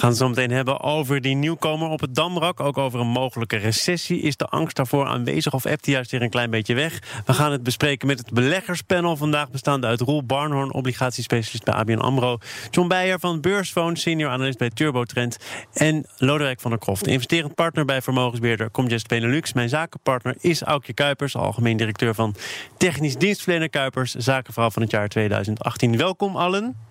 Gaan 0.00 0.08
het 0.08 0.18
zo 0.18 0.28
meteen 0.28 0.50
hebben 0.50 0.80
over 0.80 1.20
die 1.20 1.34
nieuwkomer 1.34 1.88
op 1.88 2.00
het 2.00 2.14
Damrak. 2.14 2.60
Ook 2.60 2.78
over 2.78 3.00
een 3.00 3.06
mogelijke 3.06 3.56
recessie. 3.56 4.20
Is 4.20 4.36
de 4.36 4.46
angst 4.46 4.76
daarvoor 4.76 5.06
aanwezig 5.06 5.52
of 5.52 5.64
ebt 5.64 5.86
juist 5.86 6.10
weer 6.10 6.22
een 6.22 6.30
klein 6.30 6.50
beetje 6.50 6.74
weg? 6.74 7.22
We 7.26 7.32
gaan 7.32 7.52
het 7.52 7.62
bespreken 7.62 8.06
met 8.06 8.18
het 8.18 8.32
beleggerspanel. 8.32 9.16
Vandaag 9.16 9.50
bestaande 9.50 9.86
uit 9.86 10.00
Roel 10.00 10.24
Barnhorn, 10.24 10.72
obligatiespecialist 10.72 11.64
bij 11.64 11.74
ABN 11.74 11.98
AMRO. 11.98 12.38
John 12.70 12.88
Beijer 12.88 13.20
van 13.20 13.40
Beursphone, 13.40 13.96
senior 13.96 14.30
analist 14.30 14.58
bij 14.58 14.70
TurboTrend. 14.70 15.38
En 15.72 16.06
Lodewijk 16.16 16.60
van 16.60 16.70
der 16.70 16.80
Kroft, 16.80 17.06
investerend 17.06 17.54
partner 17.54 17.84
bij 17.84 18.02
vermogensbeheerder 18.02 18.70
Comgest 18.70 19.08
Benelux. 19.08 19.52
Mijn 19.52 19.68
zakenpartner 19.68 20.36
is 20.38 20.62
Aukje 20.62 20.94
Kuipers, 20.94 21.36
algemeen 21.36 21.76
directeur 21.76 22.14
van 22.14 22.34
technisch 22.76 23.16
dienstverlener 23.16 23.70
Kuipers. 23.70 24.14
Zakenvrouw 24.14 24.70
van 24.70 24.82
het 24.82 24.90
jaar 24.90 25.08
2018. 25.08 25.96
Welkom 25.96 26.36
allen. 26.36 26.89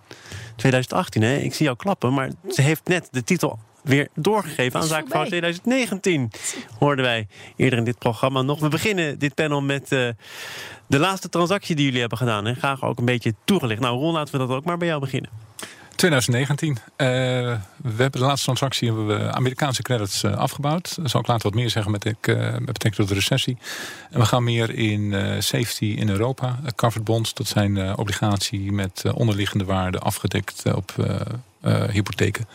2018, 0.59 1.21
hè? 1.21 1.35
Ik 1.37 1.53
zie 1.53 1.65
jou 1.65 1.77
klappen, 1.77 2.13
maar 2.13 2.29
ze 2.49 2.61
heeft 2.61 2.87
net 2.87 3.07
de 3.11 3.23
titel 3.23 3.59
weer 3.81 4.07
doorgegeven 4.15 4.79
aan 4.79 4.87
Zakenvrouw 4.87 5.25
2019. 5.25 6.31
Hoorden 6.79 7.05
wij 7.05 7.27
eerder 7.55 7.79
in 7.79 7.85
dit 7.85 7.97
programma 7.97 8.41
nog. 8.41 8.59
We 8.59 8.67
beginnen 8.67 9.19
dit 9.19 9.35
panel 9.35 9.61
met 9.61 9.91
uh, 9.91 10.09
de 10.87 10.99
laatste 10.99 11.29
transactie 11.29 11.75
die 11.75 11.85
jullie 11.85 11.99
hebben 11.99 12.17
gedaan. 12.17 12.47
En 12.47 12.55
graag 12.55 12.83
ook 12.83 12.97
een 12.97 13.05
beetje 13.05 13.33
toegelicht. 13.45 13.81
Nou, 13.81 13.99
Ron, 13.99 14.13
laten 14.13 14.31
we 14.31 14.47
dat 14.47 14.57
ook 14.57 14.65
maar 14.65 14.77
bij 14.77 14.87
jou 14.87 14.99
beginnen. 14.99 15.29
2019. 15.99 16.70
Uh, 16.71 16.77
we 16.97 18.02
hebben 18.02 18.19
de 18.19 18.28
laatste 18.28 18.44
transactie 18.44 18.88
hebben 18.88 19.08
we 19.08 19.31
Amerikaanse 19.31 19.81
credits 19.81 20.23
uh, 20.23 20.38
afgebouwd. 20.38 20.95
Daar 20.95 21.09
zal 21.09 21.19
ik 21.19 21.28
later 21.28 21.50
wat 21.50 21.59
meer 21.59 21.69
zeggen 21.69 21.91
met, 21.91 22.06
ik, 22.06 22.28
uh, 22.28 22.36
met 22.38 22.66
betrekking 22.66 22.95
tot 22.95 23.08
de 23.08 23.14
recessie. 23.14 23.58
En 24.11 24.19
we 24.19 24.25
gaan 24.25 24.44
meer 24.44 24.75
in 24.75 25.14
safety 25.44 25.86
in 25.86 26.09
Europa. 26.09 26.59
covered 26.75 27.03
bonds, 27.03 27.33
dat 27.33 27.47
zijn 27.47 27.97
obligatie 27.97 28.72
met 28.72 29.03
onderliggende 29.14 29.66
waarde 29.66 30.00
afgedekt 30.00 30.64
op 30.75 30.94
hypotheken. 31.91 32.47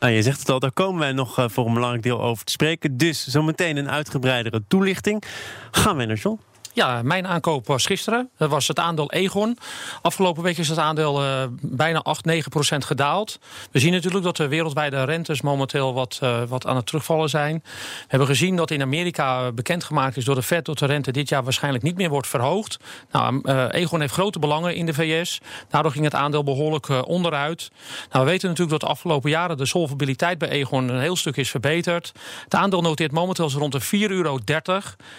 Nou, 0.00 0.12
je 0.12 0.22
zegt 0.22 0.38
het 0.38 0.48
al, 0.48 0.58
daar 0.58 0.72
komen 0.72 1.00
wij 1.00 1.12
nog 1.12 1.46
voor 1.46 1.66
een 1.66 1.74
belangrijk 1.74 2.02
deel 2.02 2.22
over 2.22 2.44
te 2.44 2.52
spreken. 2.52 2.96
Dus 2.96 3.26
zometeen 3.26 3.76
een 3.76 3.90
uitgebreidere 3.90 4.62
toelichting. 4.68 5.22
Gaan 5.70 5.96
we 5.96 6.04
naar 6.04 6.16
John. 6.16 6.40
Ja, 6.72 7.02
mijn 7.02 7.26
aankoop 7.26 7.66
was 7.66 7.86
gisteren. 7.86 8.30
Dat 8.36 8.50
was 8.50 8.68
het 8.68 8.78
aandeel 8.78 9.12
Egon. 9.12 9.58
Afgelopen 10.02 10.42
week 10.42 10.58
is 10.58 10.68
het 10.68 10.78
aandeel 10.78 11.22
uh, 11.22 11.42
bijna 11.60 11.98
8, 11.98 12.24
9 12.24 12.50
procent 12.50 12.84
gedaald. 12.84 13.38
We 13.70 13.78
zien 13.78 13.92
natuurlijk 13.92 14.24
dat 14.24 14.36
de 14.36 14.48
wereldwijde 14.48 15.04
rentes 15.04 15.40
momenteel 15.40 15.94
wat, 15.94 16.20
uh, 16.22 16.42
wat 16.48 16.66
aan 16.66 16.76
het 16.76 16.86
terugvallen 16.86 17.28
zijn. 17.28 17.60
We 17.64 18.04
hebben 18.08 18.28
gezien 18.28 18.56
dat 18.56 18.70
in 18.70 18.82
Amerika 18.82 19.52
bekendgemaakt 19.52 20.16
is 20.16 20.24
door 20.24 20.34
de 20.34 20.42
Fed... 20.42 20.64
dat 20.64 20.78
de 20.78 20.86
rente 20.86 21.12
dit 21.12 21.28
jaar 21.28 21.42
waarschijnlijk 21.42 21.84
niet 21.84 21.96
meer 21.96 22.08
wordt 22.08 22.26
verhoogd. 22.26 22.76
Nou, 23.10 23.40
uh, 23.42 23.64
Egon 23.70 24.00
heeft 24.00 24.12
grote 24.12 24.38
belangen 24.38 24.74
in 24.74 24.86
de 24.86 24.94
VS. 24.94 25.40
Daardoor 25.68 25.92
ging 25.92 26.04
het 26.04 26.14
aandeel 26.14 26.44
behoorlijk 26.44 27.06
onderuit. 27.06 27.70
Nou, 28.10 28.24
we 28.24 28.30
weten 28.30 28.48
natuurlijk 28.48 28.78
dat 28.78 28.88
de 28.88 28.94
afgelopen 28.94 29.30
jaren... 29.30 29.56
de 29.56 29.66
solvabiliteit 29.66 30.38
bij 30.38 30.48
Egon 30.48 30.88
een 30.88 31.00
heel 31.00 31.16
stuk 31.16 31.36
is 31.36 31.50
verbeterd. 31.50 32.12
Het 32.44 32.54
aandeel 32.54 32.80
noteert 32.80 33.12
momenteel 33.12 33.50
rond 33.50 33.72
de 33.72 33.82
4,30 33.82 33.88
euro. 34.08 34.38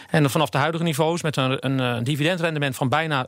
En 0.09 0.29
vanaf 0.29 0.49
de 0.49 0.57
huidige 0.57 0.83
niveaus 0.83 1.21
met 1.21 1.37
een, 1.37 1.40
een, 1.41 1.79
een 1.79 2.03
dividendrendement 2.03 2.75
van 2.75 2.89
bijna 2.89 3.27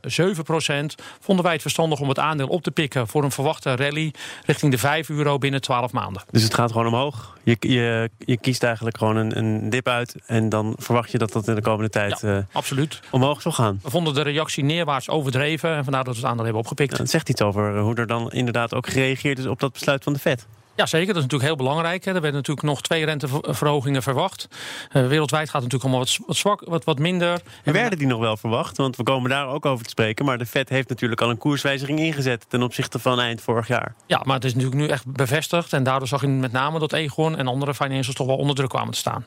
vonden 1.20 1.44
wij 1.44 1.52
het 1.52 1.62
verstandig 1.62 2.00
om 2.00 2.08
het 2.08 2.18
aandeel 2.18 2.48
op 2.48 2.62
te 2.62 2.70
pikken 2.70 3.08
voor 3.08 3.24
een 3.24 3.30
verwachte 3.30 3.76
rally 3.76 4.14
richting 4.46 4.72
de 4.72 4.78
5 4.78 5.08
euro 5.08 5.38
binnen 5.38 5.60
12 5.60 5.92
maanden. 5.92 6.22
Dus 6.30 6.42
het 6.42 6.54
gaat 6.54 6.72
gewoon 6.72 6.86
omhoog? 6.86 7.38
Je, 7.42 7.56
je, 7.60 8.10
je 8.18 8.36
kiest 8.36 8.62
eigenlijk 8.62 8.98
gewoon 8.98 9.16
een, 9.16 9.38
een 9.38 9.70
dip 9.70 9.88
uit 9.88 10.14
en 10.26 10.48
dan 10.48 10.74
verwacht 10.78 11.10
je 11.10 11.18
dat 11.18 11.32
dat 11.32 11.48
in 11.48 11.54
de 11.54 11.62
komende 11.62 11.90
tijd 11.90 12.20
ja, 12.20 12.36
uh, 12.36 12.42
absoluut. 12.52 13.00
omhoog 13.10 13.42
zal 13.42 13.52
gaan? 13.52 13.80
We 13.82 13.90
vonden 13.90 14.14
de 14.14 14.22
reactie 14.22 14.64
neerwaarts 14.64 15.08
overdreven 15.08 15.76
en 15.76 15.84
vandaar 15.84 16.04
dat 16.04 16.14
we 16.14 16.20
het 16.20 16.28
aandeel 16.28 16.44
hebben 16.44 16.62
opgepikt. 16.62 16.92
Ja, 16.92 16.98
het 16.98 17.10
zegt 17.10 17.28
iets 17.28 17.42
over 17.42 17.78
hoe 17.78 17.94
er 17.94 18.06
dan 18.06 18.32
inderdaad 18.32 18.74
ook 18.74 18.88
gereageerd 18.88 19.38
is 19.38 19.46
op 19.46 19.60
dat 19.60 19.72
besluit 19.72 20.02
van 20.02 20.12
de 20.12 20.18
Fed. 20.18 20.46
Ja, 20.76 20.86
zeker. 20.86 21.06
Dat 21.06 21.16
is 21.16 21.22
natuurlijk 21.22 21.50
heel 21.50 21.56
belangrijk. 21.56 22.06
Er 22.06 22.12
werden 22.12 22.32
natuurlijk 22.32 22.66
nog 22.66 22.82
twee 22.82 23.04
renteverhogingen 23.04 24.02
verwacht. 24.02 24.48
Uh, 24.92 25.06
wereldwijd 25.06 25.50
gaat 25.50 25.62
het 25.62 25.72
natuurlijk 25.72 25.82
allemaal 25.82 26.00
wat, 26.00 26.18
wat 26.26 26.36
zwak, 26.36 26.62
wat, 26.64 26.84
wat 26.84 26.98
minder. 26.98 27.40
En 27.62 27.72
werden 27.72 27.98
die 27.98 28.06
nog 28.06 28.20
wel 28.20 28.36
verwacht? 28.36 28.76
Want 28.76 28.96
we 28.96 29.02
komen 29.02 29.30
daar 29.30 29.48
ook 29.48 29.66
over 29.66 29.84
te 29.84 29.90
spreken. 29.90 30.24
Maar 30.24 30.38
de 30.38 30.46
Fed 30.46 30.68
heeft 30.68 30.88
natuurlijk 30.88 31.20
al 31.20 31.30
een 31.30 31.38
koerswijziging 31.38 31.98
ingezet 31.98 32.44
ten 32.48 32.62
opzichte 32.62 32.98
van 32.98 33.20
eind 33.20 33.40
vorig 33.40 33.68
jaar. 33.68 33.94
Ja, 34.06 34.22
maar 34.24 34.34
het 34.34 34.44
is 34.44 34.54
natuurlijk 34.54 34.80
nu 34.80 34.88
echt 34.88 35.06
bevestigd. 35.06 35.72
En 35.72 35.82
daardoor 35.82 36.08
zag 36.08 36.20
je 36.20 36.26
met 36.26 36.52
name 36.52 36.78
dat 36.78 36.92
Egon 36.92 37.36
en 37.36 37.46
andere 37.46 37.74
financials 37.74 38.16
toch 38.16 38.26
wel 38.26 38.36
onder 38.36 38.56
druk 38.56 38.68
kwamen 38.68 38.92
te 38.92 38.98
staan. 38.98 39.26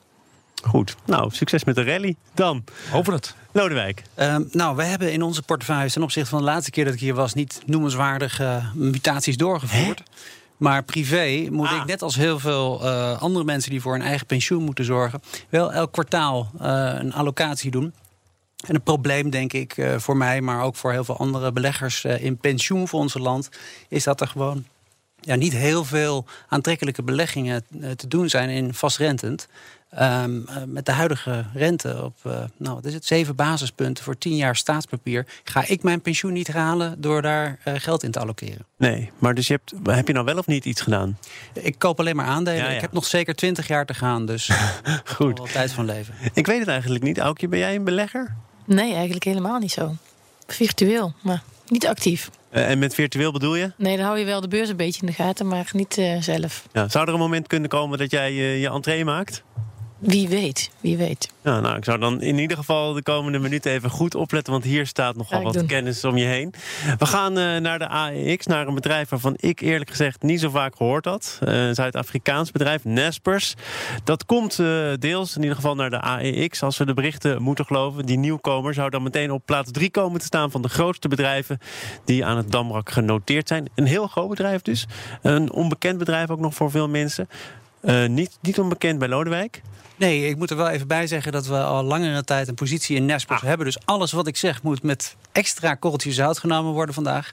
Goed. 0.63 0.95
Nou, 1.05 1.29
succes 1.31 1.63
met 1.63 1.75
de 1.75 1.83
rally. 1.83 2.15
Dan. 2.33 2.63
Hopen 2.89 3.13
het. 3.13 3.35
Lodewijk. 3.51 4.03
Uh, 4.19 4.35
nou, 4.51 4.75
we 4.75 4.83
hebben 4.83 5.11
in 5.11 5.21
onze 5.21 5.41
portefeuille 5.41 5.91
ten 5.91 6.03
opzichte 6.03 6.29
van 6.29 6.39
de 6.39 6.45
laatste 6.45 6.71
keer 6.71 6.85
dat 6.85 6.93
ik 6.93 6.99
hier 6.99 7.13
was... 7.13 7.33
niet 7.33 7.61
noemenswaardige 7.65 8.43
uh, 8.43 8.73
mutaties 8.73 9.37
doorgevoerd. 9.37 9.99
Hè? 9.99 10.03
Maar 10.57 10.83
privé 10.83 11.47
moet 11.51 11.71
ik, 11.71 11.85
net 11.85 12.01
als 12.01 12.15
heel 12.15 12.39
veel 12.39 12.79
uh, 12.83 13.21
andere 13.21 13.45
mensen 13.45 13.71
die 13.71 13.81
voor 13.81 13.95
een 13.95 14.01
eigen 14.01 14.25
pensioen 14.25 14.63
moeten 14.63 14.85
zorgen, 14.85 15.21
wel 15.49 15.73
elk 15.73 15.91
kwartaal 15.91 16.51
uh, 16.61 16.91
een 16.93 17.13
allocatie 17.13 17.71
doen. 17.71 17.93
En 18.67 18.73
het 18.73 18.83
probleem, 18.83 19.29
denk 19.29 19.53
ik, 19.53 19.77
uh, 19.77 19.97
voor 19.97 20.17
mij, 20.17 20.41
maar 20.41 20.63
ook 20.63 20.75
voor 20.75 20.91
heel 20.91 21.03
veel 21.03 21.17
andere 21.17 21.51
beleggers 21.51 22.05
in 22.05 22.37
pensioenfondsenland, 22.37 23.49
is 23.87 24.03
dat 24.03 24.21
er 24.21 24.27
gewoon 24.27 24.65
ja, 25.19 25.35
niet 25.35 25.53
heel 25.53 25.85
veel 25.85 26.25
aantrekkelijke 26.47 27.03
beleggingen 27.03 27.65
te 27.95 28.07
doen 28.07 28.29
zijn 28.29 28.49
in 28.49 28.73
vastrentend. 28.73 29.47
Um, 29.93 30.45
uh, 30.49 30.55
met 30.65 30.85
de 30.85 30.91
huidige 30.91 31.45
rente 31.53 32.03
op 32.03 32.15
uh, 32.27 32.33
nou, 32.57 32.75
wat 32.75 32.85
is 32.85 32.93
het, 32.93 33.05
zeven 33.05 33.35
basispunten 33.35 34.03
voor 34.03 34.17
tien 34.17 34.35
jaar 34.35 34.55
staatspapier, 34.55 35.25
ga 35.43 35.67
ik 35.67 35.83
mijn 35.83 36.01
pensioen 36.01 36.33
niet 36.33 36.47
halen 36.47 37.01
door 37.01 37.21
daar 37.21 37.59
uh, 37.65 37.73
geld 37.77 38.03
in 38.03 38.11
te 38.11 38.19
allokeren. 38.19 38.65
Nee, 38.77 39.11
maar 39.17 39.33
dus 39.33 39.47
je 39.47 39.53
hebt, 39.53 39.95
heb 39.95 40.07
je 40.07 40.13
nou 40.13 40.25
wel 40.25 40.37
of 40.37 40.47
niet 40.47 40.65
iets 40.65 40.81
gedaan? 40.81 41.17
Ik 41.53 41.79
koop 41.79 41.99
alleen 41.99 42.15
maar 42.15 42.25
aandelen. 42.25 42.59
Ja, 42.59 42.69
ja. 42.69 42.75
Ik 42.75 42.81
heb 42.81 42.91
nog 42.91 43.05
zeker 43.05 43.35
twintig 43.35 43.67
jaar 43.67 43.85
te 43.85 43.93
gaan, 43.93 44.25
dus 44.25 44.51
goed. 45.15 45.37
Wel 45.37 45.47
tijd 45.47 45.71
van 45.71 45.85
leven. 45.85 46.13
Ik 46.33 46.45
weet 46.45 46.59
het 46.59 46.67
eigenlijk 46.67 47.03
niet. 47.03 47.19
Aukje, 47.19 47.47
ben 47.47 47.59
jij 47.59 47.75
een 47.75 47.83
belegger? 47.83 48.35
Nee, 48.65 48.93
eigenlijk 48.93 49.23
helemaal 49.23 49.59
niet 49.59 49.71
zo. 49.71 49.95
Virtueel, 50.47 51.13
maar 51.21 51.43
niet 51.67 51.87
actief. 51.87 52.29
en 52.49 52.79
met 52.79 52.93
virtueel 52.93 53.31
bedoel 53.31 53.55
je? 53.55 53.71
Nee, 53.77 53.97
dan 53.97 54.05
hou 54.05 54.19
je 54.19 54.25
wel 54.25 54.41
de 54.41 54.47
beurs 54.47 54.69
een 54.69 54.77
beetje 54.77 55.01
in 55.01 55.07
de 55.07 55.13
gaten, 55.13 55.47
maar 55.47 55.69
niet 55.71 55.93
zelf. 56.19 56.67
Ja, 56.71 56.89
zou 56.89 57.07
er 57.07 57.13
een 57.13 57.19
moment 57.19 57.47
kunnen 57.47 57.69
komen 57.69 57.97
dat 57.97 58.11
jij 58.11 58.33
je 58.33 58.69
entree 58.69 59.05
maakt? 59.05 59.43
Wie 59.99 60.27
weet, 60.27 60.71
wie 60.81 60.97
weet. 60.97 61.31
Ja, 61.41 61.59
nou, 61.59 61.77
ik 61.77 61.83
zou 61.83 61.99
dan 61.99 62.21
in 62.21 62.37
ieder 62.37 62.57
geval 62.57 62.93
de 62.93 63.01
komende 63.01 63.39
minuten 63.39 63.71
even 63.71 63.89
goed 63.89 64.15
opletten, 64.15 64.53
want 64.53 64.63
hier 64.63 64.87
staat 64.87 65.15
nogal 65.15 65.43
wat 65.43 65.53
doen. 65.53 65.65
kennis 65.65 66.03
om 66.03 66.17
je 66.17 66.25
heen. 66.25 66.53
We 66.97 67.05
gaan 67.05 67.37
uh, 67.37 67.57
naar 67.57 67.79
de 67.79 67.87
AEX, 67.87 68.45
naar 68.45 68.67
een 68.67 68.73
bedrijf 68.73 69.09
waarvan 69.09 69.33
ik 69.35 69.59
eerlijk 69.59 69.89
gezegd 69.89 70.21
niet 70.21 70.39
zo 70.39 70.49
vaak 70.49 70.75
gehoord 70.75 71.05
had. 71.05 71.39
Uh, 71.43 71.67
een 71.67 71.75
Zuid-Afrikaans 71.75 72.51
bedrijf, 72.51 72.83
Nespers. 72.83 73.53
Dat 74.03 74.25
komt 74.25 74.59
uh, 74.59 74.93
deels 74.99 75.35
in 75.35 75.41
ieder 75.41 75.55
geval 75.55 75.75
naar 75.75 75.89
de 75.89 76.01
AEX, 76.01 76.63
als 76.63 76.77
we 76.77 76.85
de 76.85 76.93
berichten 76.93 77.41
moeten 77.41 77.65
geloven. 77.65 78.05
Die 78.05 78.17
nieuwkomer 78.17 78.73
zou 78.73 78.89
dan 78.89 79.03
meteen 79.03 79.31
op 79.31 79.41
plaats 79.45 79.71
3 79.71 79.91
komen 79.91 80.19
te 80.19 80.25
staan 80.25 80.51
van 80.51 80.61
de 80.61 80.69
grootste 80.69 81.07
bedrijven 81.07 81.59
die 82.05 82.25
aan 82.25 82.37
het 82.37 82.51
Damrak 82.51 82.89
genoteerd 82.89 83.47
zijn. 83.47 83.69
Een 83.75 83.85
heel 83.85 84.07
groot 84.07 84.29
bedrijf 84.29 84.61
dus. 84.61 84.85
Een 85.21 85.51
onbekend 85.51 85.97
bedrijf 85.97 86.29
ook 86.29 86.39
nog 86.39 86.53
voor 86.53 86.71
veel 86.71 86.87
mensen. 86.87 87.29
niet, 88.07 88.37
niet 88.41 88.59
onbekend 88.59 88.99
bij 88.99 89.07
Lodewijk. 89.07 89.61
Nee, 89.97 90.29
ik 90.29 90.37
moet 90.37 90.49
er 90.49 90.57
wel 90.57 90.69
even 90.69 90.87
bij 90.87 91.07
zeggen 91.07 91.31
dat 91.31 91.47
we 91.47 91.63
al 91.63 91.83
langere 91.83 92.23
tijd 92.23 92.47
een 92.47 92.55
positie 92.55 92.95
in 92.95 93.05
Nespers 93.05 93.41
ah. 93.41 93.47
hebben. 93.47 93.65
Dus 93.65 93.85
alles 93.85 94.11
wat 94.11 94.27
ik 94.27 94.37
zeg 94.37 94.63
moet 94.63 94.83
met 94.83 95.15
extra 95.31 95.73
korreltjes 95.73 96.15
zout 96.15 96.37
genomen 96.37 96.73
worden 96.73 96.95
vandaag. 96.95 97.31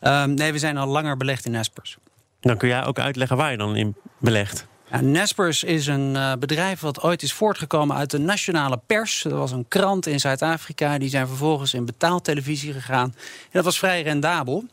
Um, 0.00 0.34
nee, 0.34 0.52
we 0.52 0.58
zijn 0.58 0.76
al 0.76 0.86
langer 0.86 1.16
belegd 1.16 1.44
in 1.44 1.52
Nespers. 1.52 1.96
Dan 2.40 2.56
kun 2.56 2.68
jij 2.68 2.84
ook 2.84 2.98
uitleggen 2.98 3.36
waar 3.36 3.50
je 3.50 3.56
dan 3.56 3.76
in 3.76 3.96
belegt. 4.18 4.66
Ja, 4.90 5.00
Nespers 5.00 5.64
is 5.64 5.86
een 5.86 6.14
uh, 6.14 6.32
bedrijf 6.38 6.80
wat 6.80 7.02
ooit 7.02 7.22
is 7.22 7.32
voortgekomen 7.32 7.96
uit 7.96 8.10
de 8.10 8.18
nationale 8.18 8.80
pers. 8.86 9.22
Dat 9.22 9.32
was 9.32 9.52
een 9.52 9.68
krant 9.68 10.06
in 10.06 10.20
Zuid-Afrika. 10.20 10.98
Die 10.98 11.08
zijn 11.08 11.26
vervolgens 11.26 11.74
in 11.74 11.84
betaaltelevisie 11.84 12.72
gegaan. 12.72 13.14
En 13.14 13.50
dat 13.50 13.64
was 13.64 13.78
vrij 13.78 14.02
rendabel. 14.02 14.64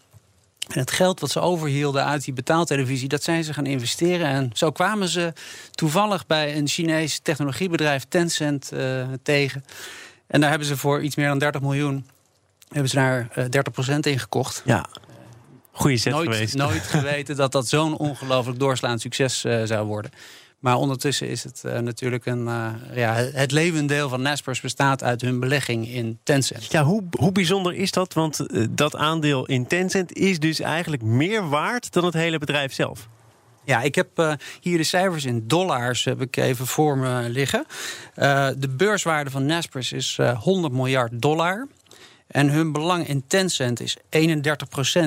En 0.68 0.80
het 0.80 0.92
geld 0.92 1.20
wat 1.20 1.32
ze 1.32 1.40
overhielden 1.40 2.06
uit 2.06 2.24
die 2.24 2.34
betaaltelevisie, 2.34 3.08
dat 3.08 3.24
zijn 3.24 3.44
ze 3.44 3.54
gaan 3.54 3.66
investeren. 3.66 4.28
En 4.28 4.50
zo 4.54 4.72
kwamen 4.72 5.08
ze 5.08 5.34
toevallig 5.72 6.26
bij 6.26 6.58
een 6.58 6.68
Chinees 6.68 7.20
technologiebedrijf 7.20 8.06
Tencent 8.10 8.72
uh, 8.74 9.08
tegen. 9.24 9.66
En 10.28 10.42
daar 10.42 10.50
hebben 10.50 10.68
ze 10.68 10.78
voor 10.78 11.02
iets 11.02 11.16
meer 11.16 11.28
dan 11.28 11.40
30 11.40 11.62
miljoen 11.62 12.06
hebben 12.70 12.90
ze 12.90 12.96
daar 12.96 13.28
uh, 13.38 13.46
30% 13.96 14.00
in 14.00 14.20
gekocht. 14.20 14.62
Ja. 14.66 14.86
Goeie 15.72 15.98
zet 15.98 16.14
nooit, 16.14 16.30
geweest. 16.32 16.56
Nooit 16.56 16.88
geweten 16.98 17.36
dat 17.36 17.52
dat 17.52 17.68
zo'n 17.68 17.98
ongelooflijk 17.98 18.60
doorslaand 18.60 19.02
succes 19.02 19.46
uh, 19.46 19.62
zou 19.64 19.88
worden. 19.88 20.12
Maar 20.60 20.76
ondertussen 20.76 21.28
is 21.28 21.44
het 21.44 21.64
uh, 21.66 21.80
natuurlijk 21.80 22.26
een. 22.26 22.46
Uh, 22.46 22.74
ja, 22.94 23.14
het 23.14 23.52
levendeel 23.52 24.10
van 24.10 24.22
Naspers 24.22 24.62
bestaat 24.62 25.04
uit 25.04 25.22
hun 25.22 25.40
belegging 25.40 25.88
in 25.88 26.20
Tencent. 26.24 26.72
Ja, 26.72 26.84
hoe, 26.84 27.04
hoe 27.18 27.32
bijzonder 27.32 27.74
is 27.74 27.92
dat? 27.92 28.14
Want 28.14 28.40
uh, 28.48 28.66
dat 28.70 28.96
aandeel 28.96 29.46
in 29.46 29.68
Tencent 29.68 30.14
is 30.14 30.40
dus 30.40 30.60
eigenlijk 30.60 31.02
meer 31.02 31.50
waard 31.50 31.94
dan 31.94 32.06
het 32.06 32.14
hele 32.14 32.38
bedrijf 32.38 32.74
zelf. 32.74 33.08
Ja, 33.68 33.82
ik 33.82 33.96
heb 33.96 34.20
uh, 34.20 34.34
hier 34.60 34.78
de 34.78 34.84
cijfers 34.84 35.26
in 35.26 35.48
dollars 35.48 36.06
heb 36.06 36.22
ik 36.22 36.38
even 36.38 36.68
voor 36.68 36.98
me 36.98 37.30
liggen. 37.30 37.66
Uh, 38.16 38.50
de 38.58 38.70
beurswaarde 38.70 39.30
van 39.30 39.46
Naspers 39.46 39.92
is 39.92 40.18
uh, 40.20 40.42
100 40.42 40.74
miljard 40.74 41.22
dollar. 41.22 41.68
En 42.28 42.50
hun 42.50 42.72
belang 42.72 43.08
in 43.08 43.24
Tencent 43.28 43.80
is 43.80 43.98
31% 43.98 44.00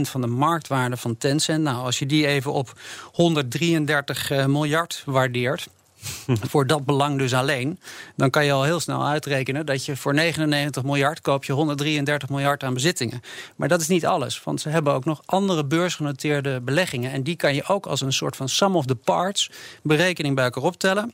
van 0.01 0.21
de 0.21 0.27
marktwaarde 0.27 0.97
van 0.97 1.19
Tencent. 1.19 1.63
Nou, 1.63 1.85
als 1.85 1.99
je 1.99 2.07
die 2.07 2.27
even 2.27 2.53
op 2.53 2.79
133 3.13 4.47
miljard 4.47 5.03
waardeert. 5.07 5.69
voor 6.51 6.67
dat 6.67 6.85
belang 6.85 7.19
dus 7.19 7.35
alleen. 7.35 7.81
Dan 8.17 8.31
kan 8.31 8.45
je 8.45 8.53
al 8.53 8.63
heel 8.63 8.81
snel 8.81 9.07
uitrekenen 9.07 9.67
dat 9.67 9.85
je 9.85 9.97
voor 9.97 10.15
99 10.15 10.83
miljard 10.83 11.21
koop 11.21 11.45
je 11.45 11.53
133 11.53 12.29
miljard 12.29 12.63
aan 12.63 12.75
bezittingen. 12.75 13.21
Maar 13.57 13.69
dat 13.69 13.81
is 13.81 13.89
niet 13.89 14.07
alles, 14.07 14.43
want 14.43 14.61
ze 14.61 14.69
hebben 14.69 14.93
ook 14.93 15.05
nog 15.05 15.23
andere 15.25 15.65
beursgenoteerde 15.65 16.61
beleggingen. 16.61 17.13
En 17.13 17.23
die 17.23 17.37
kan 17.37 17.55
je 17.55 17.67
ook 17.67 17.87
als 17.87 18.01
een 18.01 18.13
soort 18.13 18.37
van 18.37 18.49
sum 18.49 18.77
of 18.77 18.87
the 18.87 18.95
parts 18.95 19.51
berekening 19.83 20.35
bij 20.35 20.45
elkaar 20.45 20.63
optellen. 20.63 21.13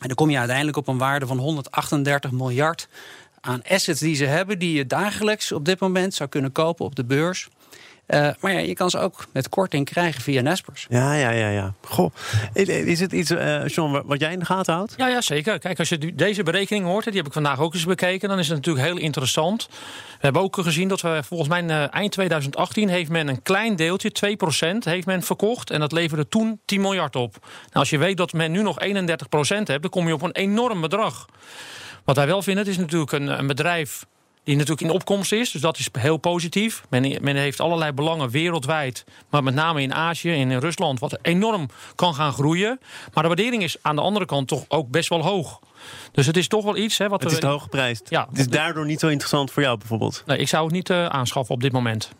En 0.00 0.06
dan 0.06 0.16
kom 0.16 0.30
je 0.30 0.38
uiteindelijk 0.38 0.76
op 0.76 0.88
een 0.88 0.98
waarde 0.98 1.26
van 1.26 1.38
138 1.38 2.30
miljard 2.30 2.88
aan 3.40 3.62
assets 3.68 4.00
die 4.00 4.14
ze 4.14 4.24
hebben, 4.24 4.58
die 4.58 4.76
je 4.76 4.86
dagelijks 4.86 5.52
op 5.52 5.64
dit 5.64 5.80
moment 5.80 6.14
zou 6.14 6.28
kunnen 6.28 6.52
kopen 6.52 6.84
op 6.84 6.94
de 6.94 7.04
beurs. 7.04 7.48
Uh, 8.10 8.28
maar 8.40 8.52
ja, 8.52 8.58
je 8.58 8.74
kan 8.74 8.90
ze 8.90 8.98
ook 8.98 9.26
met 9.32 9.48
korting 9.48 9.84
krijgen 9.84 10.22
via 10.22 10.40
Nespers. 10.40 10.86
Ja, 10.88 11.14
ja, 11.14 11.30
ja. 11.30 11.48
ja. 11.48 11.74
Goh, 11.84 12.14
is 12.52 13.00
het 13.00 13.12
iets, 13.12 13.30
uh, 13.30 13.66
John, 13.66 14.02
wat 14.06 14.20
jij 14.20 14.32
in 14.32 14.38
de 14.38 14.44
gaten 14.44 14.74
houdt? 14.74 14.94
Ja, 14.96 15.08
ja, 15.08 15.20
zeker. 15.20 15.58
Kijk, 15.58 15.78
als 15.78 15.88
je 15.88 16.14
deze 16.14 16.42
berekening 16.42 16.84
hoort, 16.84 17.04
die 17.04 17.16
heb 17.16 17.26
ik 17.26 17.32
vandaag 17.32 17.60
ook 17.60 17.74
eens 17.74 17.84
bekeken, 17.84 18.28
dan 18.28 18.38
is 18.38 18.48
het 18.48 18.56
natuurlijk 18.56 18.86
heel 18.86 18.96
interessant. 18.96 19.68
We 19.70 20.18
hebben 20.26 20.42
ook 20.42 20.56
gezien 20.56 20.88
dat 20.88 21.00
we 21.00 21.20
volgens 21.24 21.48
mij 21.48 21.62
uh, 21.62 21.94
eind 21.94 22.12
2018 22.12 22.88
heeft 22.88 23.10
men 23.10 23.28
een 23.28 23.42
klein 23.42 23.76
deeltje, 23.76 24.36
2%, 24.74 24.78
heeft 24.78 25.06
men 25.06 25.22
verkocht. 25.22 25.70
En 25.70 25.80
dat 25.80 25.92
leverde 25.92 26.28
toen 26.28 26.60
10 26.64 26.80
miljard 26.80 27.16
op. 27.16 27.36
Nou, 27.40 27.50
als 27.72 27.90
je 27.90 27.98
weet 27.98 28.16
dat 28.16 28.32
men 28.32 28.52
nu 28.52 28.62
nog 28.62 28.76
31% 28.84 28.88
hebt, 29.46 29.66
dan 29.66 29.90
kom 29.90 30.06
je 30.06 30.14
op 30.14 30.22
een 30.22 30.32
enorm 30.32 30.80
bedrag. 30.80 31.26
Wat 32.10 32.18
wij 32.18 32.28
wel 32.28 32.42
vinden, 32.42 32.64
het 32.64 32.72
is 32.72 32.78
natuurlijk 32.78 33.12
een, 33.12 33.38
een 33.38 33.46
bedrijf 33.46 34.06
die 34.44 34.56
natuurlijk 34.56 34.80
in 34.80 34.90
opkomst 34.90 35.32
is. 35.32 35.50
Dus 35.50 35.60
dat 35.60 35.78
is 35.78 35.88
heel 35.98 36.16
positief. 36.16 36.82
Men, 36.88 37.18
men, 37.20 37.36
heeft 37.36 37.60
allerlei 37.60 37.92
belangen 37.92 38.30
wereldwijd, 38.30 39.04
maar 39.28 39.42
met 39.42 39.54
name 39.54 39.82
in 39.82 39.94
Azië 39.94 40.32
en 40.32 40.50
in 40.50 40.58
Rusland, 40.58 40.98
wat 40.98 41.18
enorm 41.22 41.68
kan 41.94 42.14
gaan 42.14 42.32
groeien. 42.32 42.80
Maar 43.12 43.22
de 43.22 43.28
waardering 43.28 43.62
is 43.62 43.76
aan 43.82 43.96
de 43.96 44.02
andere 44.02 44.26
kant 44.26 44.48
toch 44.48 44.64
ook 44.68 44.88
best 44.88 45.08
wel 45.08 45.22
hoog. 45.22 45.60
Dus 46.12 46.26
het 46.26 46.36
is 46.36 46.48
toch 46.48 46.64
wel 46.64 46.76
iets. 46.76 46.98
Hè, 46.98 47.08
wat 47.08 47.22
het 47.22 47.32
is 47.32 47.38
te 47.38 47.46
hoog 47.46 47.62
geprijsd. 47.62 48.10
Ja, 48.10 48.26
het 48.30 48.38
is 48.38 48.48
daardoor 48.48 48.86
niet 48.86 49.00
zo 49.00 49.08
interessant 49.08 49.50
voor 49.50 49.62
jou 49.62 49.78
bijvoorbeeld. 49.78 50.22
Nee, 50.26 50.38
ik 50.38 50.48
zou 50.48 50.64
het 50.64 50.72
niet 50.72 50.90
uh, 50.90 51.06
aanschaffen 51.06 51.54
op 51.54 51.60
dit 51.60 51.72
moment. 51.72 52.10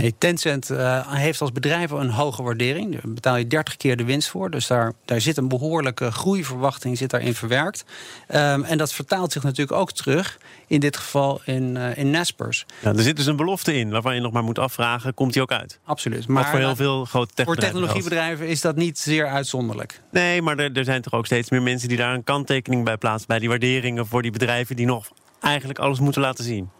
Nee, 0.00 0.14
Tencent 0.18 0.70
uh, 0.70 1.12
heeft 1.12 1.40
als 1.40 1.52
bedrijf 1.52 1.90
een 1.90 2.10
hoge 2.10 2.42
waardering. 2.42 2.92
Daar 2.92 3.12
betaal 3.12 3.36
je 3.36 3.46
30 3.46 3.76
keer 3.76 3.96
de 3.96 4.04
winst 4.04 4.28
voor. 4.28 4.50
Dus 4.50 4.66
daar, 4.66 4.92
daar 5.04 5.20
zit 5.20 5.36
een 5.36 5.48
behoorlijke 5.48 6.10
groeiverwachting 6.10 6.98
zit 6.98 7.10
daarin 7.10 7.34
verwerkt. 7.34 7.84
Um, 8.28 8.64
en 8.64 8.78
dat 8.78 8.92
vertaalt 8.92 9.32
zich 9.32 9.42
natuurlijk 9.42 9.78
ook 9.78 9.92
terug, 9.92 10.38
in 10.66 10.80
dit 10.80 10.96
geval 10.96 11.40
in, 11.44 11.76
uh, 11.76 11.96
in 11.96 12.10
Naspers. 12.10 12.66
Ja, 12.82 12.92
er 12.92 13.02
zit 13.02 13.16
dus 13.16 13.26
een 13.26 13.36
belofte 13.36 13.74
in 13.74 13.90
waarvan 13.90 14.14
je 14.14 14.20
nog 14.20 14.32
maar 14.32 14.44
moet 14.44 14.58
afvragen: 14.58 15.14
komt 15.14 15.32
die 15.32 15.42
ook 15.42 15.52
uit? 15.52 15.78
Absoluut. 15.84 16.28
Maar 16.28 16.46
voor 16.46 16.58
heel 16.58 16.76
veel 16.76 17.04
grote. 17.04 17.44
Voor 17.44 17.56
technologiebedrijven 17.56 18.48
is 18.48 18.60
dat 18.60 18.76
niet 18.76 18.98
zeer 18.98 19.26
uitzonderlijk. 19.26 20.00
Nee, 20.10 20.42
maar 20.42 20.58
er, 20.58 20.72
er 20.72 20.84
zijn 20.84 21.02
toch 21.02 21.12
ook 21.12 21.26
steeds 21.26 21.50
meer 21.50 21.62
mensen 21.62 21.88
die 21.88 21.96
daar 21.96 22.14
een 22.14 22.24
kanttekening 22.24 22.84
bij 22.84 22.96
plaatsen. 22.96 23.28
Bij 23.28 23.38
die 23.38 23.48
waarderingen 23.48 24.06
voor 24.06 24.22
die 24.22 24.30
bedrijven 24.30 24.76
die 24.76 24.86
nog 24.86 25.10
eigenlijk 25.40 25.78
alles 25.78 26.00
moeten 26.00 26.22
laten 26.22 26.44
zien. 26.44 26.70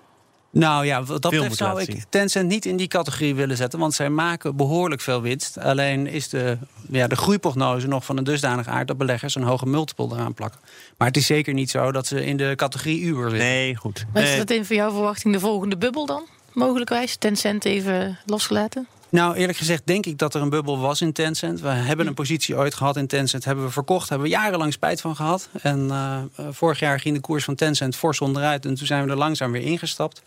Nou 0.52 0.86
ja, 0.86 1.02
wat 1.02 1.22
dat 1.22 1.30
betreft 1.30 1.56
zou 1.56 1.80
ik 1.80 2.04
Tencent 2.08 2.48
niet 2.48 2.66
in 2.66 2.76
die 2.76 2.88
categorie 2.88 3.34
willen 3.34 3.56
zetten. 3.56 3.78
Want 3.78 3.94
zij 3.94 4.10
maken 4.10 4.56
behoorlijk 4.56 5.00
veel 5.00 5.22
winst. 5.22 5.58
Alleen 5.58 6.06
is 6.06 6.28
de, 6.28 6.58
ja, 6.90 7.06
de 7.06 7.16
groeiprognose 7.16 7.86
nog 7.86 8.04
van 8.04 8.16
een 8.16 8.24
dusdanig 8.24 8.66
aard... 8.66 8.88
dat 8.88 8.98
beleggers 8.98 9.34
een 9.34 9.42
hoge 9.42 9.66
multiple 9.66 10.08
eraan 10.12 10.34
plakken. 10.34 10.60
Maar 10.96 11.08
het 11.08 11.16
is 11.16 11.26
zeker 11.26 11.54
niet 11.54 11.70
zo 11.70 11.92
dat 11.92 12.06
ze 12.06 12.24
in 12.24 12.36
de 12.36 12.52
categorie 12.56 13.00
Uber 13.00 13.30
zitten. 13.30 13.48
Nee, 13.48 13.76
goed. 13.76 14.04
Maar 14.12 14.22
is 14.22 14.36
dat 14.36 14.50
in 14.50 14.64
voor 14.64 14.76
jouw 14.76 14.90
verwachting 14.90 15.34
de 15.34 15.40
volgende 15.40 15.76
bubbel 15.76 16.06
dan? 16.06 16.22
Mogelijkwijs, 16.52 17.16
Tencent 17.16 17.64
even 17.64 18.18
losgelaten? 18.26 18.86
Nou, 19.08 19.34
eerlijk 19.36 19.58
gezegd 19.58 19.86
denk 19.86 20.06
ik 20.06 20.18
dat 20.18 20.34
er 20.34 20.42
een 20.42 20.48
bubbel 20.48 20.78
was 20.78 21.00
in 21.00 21.12
Tencent. 21.12 21.60
We 21.60 21.68
hebben 21.68 22.06
een 22.06 22.14
positie 22.14 22.56
ooit 22.56 22.74
gehad 22.74 22.96
in 22.96 23.06
Tencent, 23.06 23.44
hebben 23.44 23.64
we 23.64 23.70
verkocht, 23.70 24.08
hebben 24.08 24.28
we 24.28 24.34
jarenlang 24.34 24.72
spijt 24.72 25.00
van 25.00 25.16
gehad. 25.16 25.48
En 25.62 25.86
uh, 25.88 26.18
vorig 26.50 26.78
jaar 26.78 27.00
ging 27.00 27.14
de 27.14 27.20
koers 27.20 27.44
van 27.44 27.54
Tencent 27.54 27.96
fors 27.96 28.20
onderuit 28.20 28.66
en 28.66 28.74
toen 28.74 28.86
zijn 28.86 29.04
we 29.04 29.10
er 29.10 29.16
langzaam 29.16 29.52
weer 29.52 29.62
ingestapt. 29.62 30.22